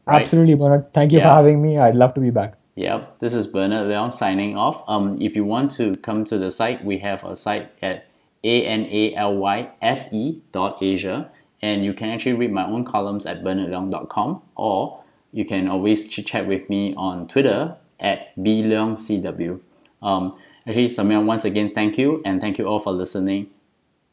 [0.05, 0.21] Right.
[0.21, 0.93] Absolutely, Bernard.
[0.93, 1.77] Thank you for having me.
[1.77, 2.55] I'd love to be back.
[2.75, 4.83] Yep, this is Bernard Leong signing off.
[4.87, 8.07] Um, if you want to come to the site, we have a site at
[8.43, 11.29] a n a l y s e dot asia,
[11.61, 16.25] and you can actually read my own columns at bernardleong.com, or you can always chit
[16.25, 19.59] chat with me on Twitter at bleongcw.
[20.01, 20.35] Um,
[20.65, 23.49] actually, Sameer, once again, thank you, and thank you all for listening.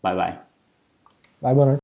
[0.02, 0.36] Bye bye.
[1.40, 1.80] Bye, Bernard.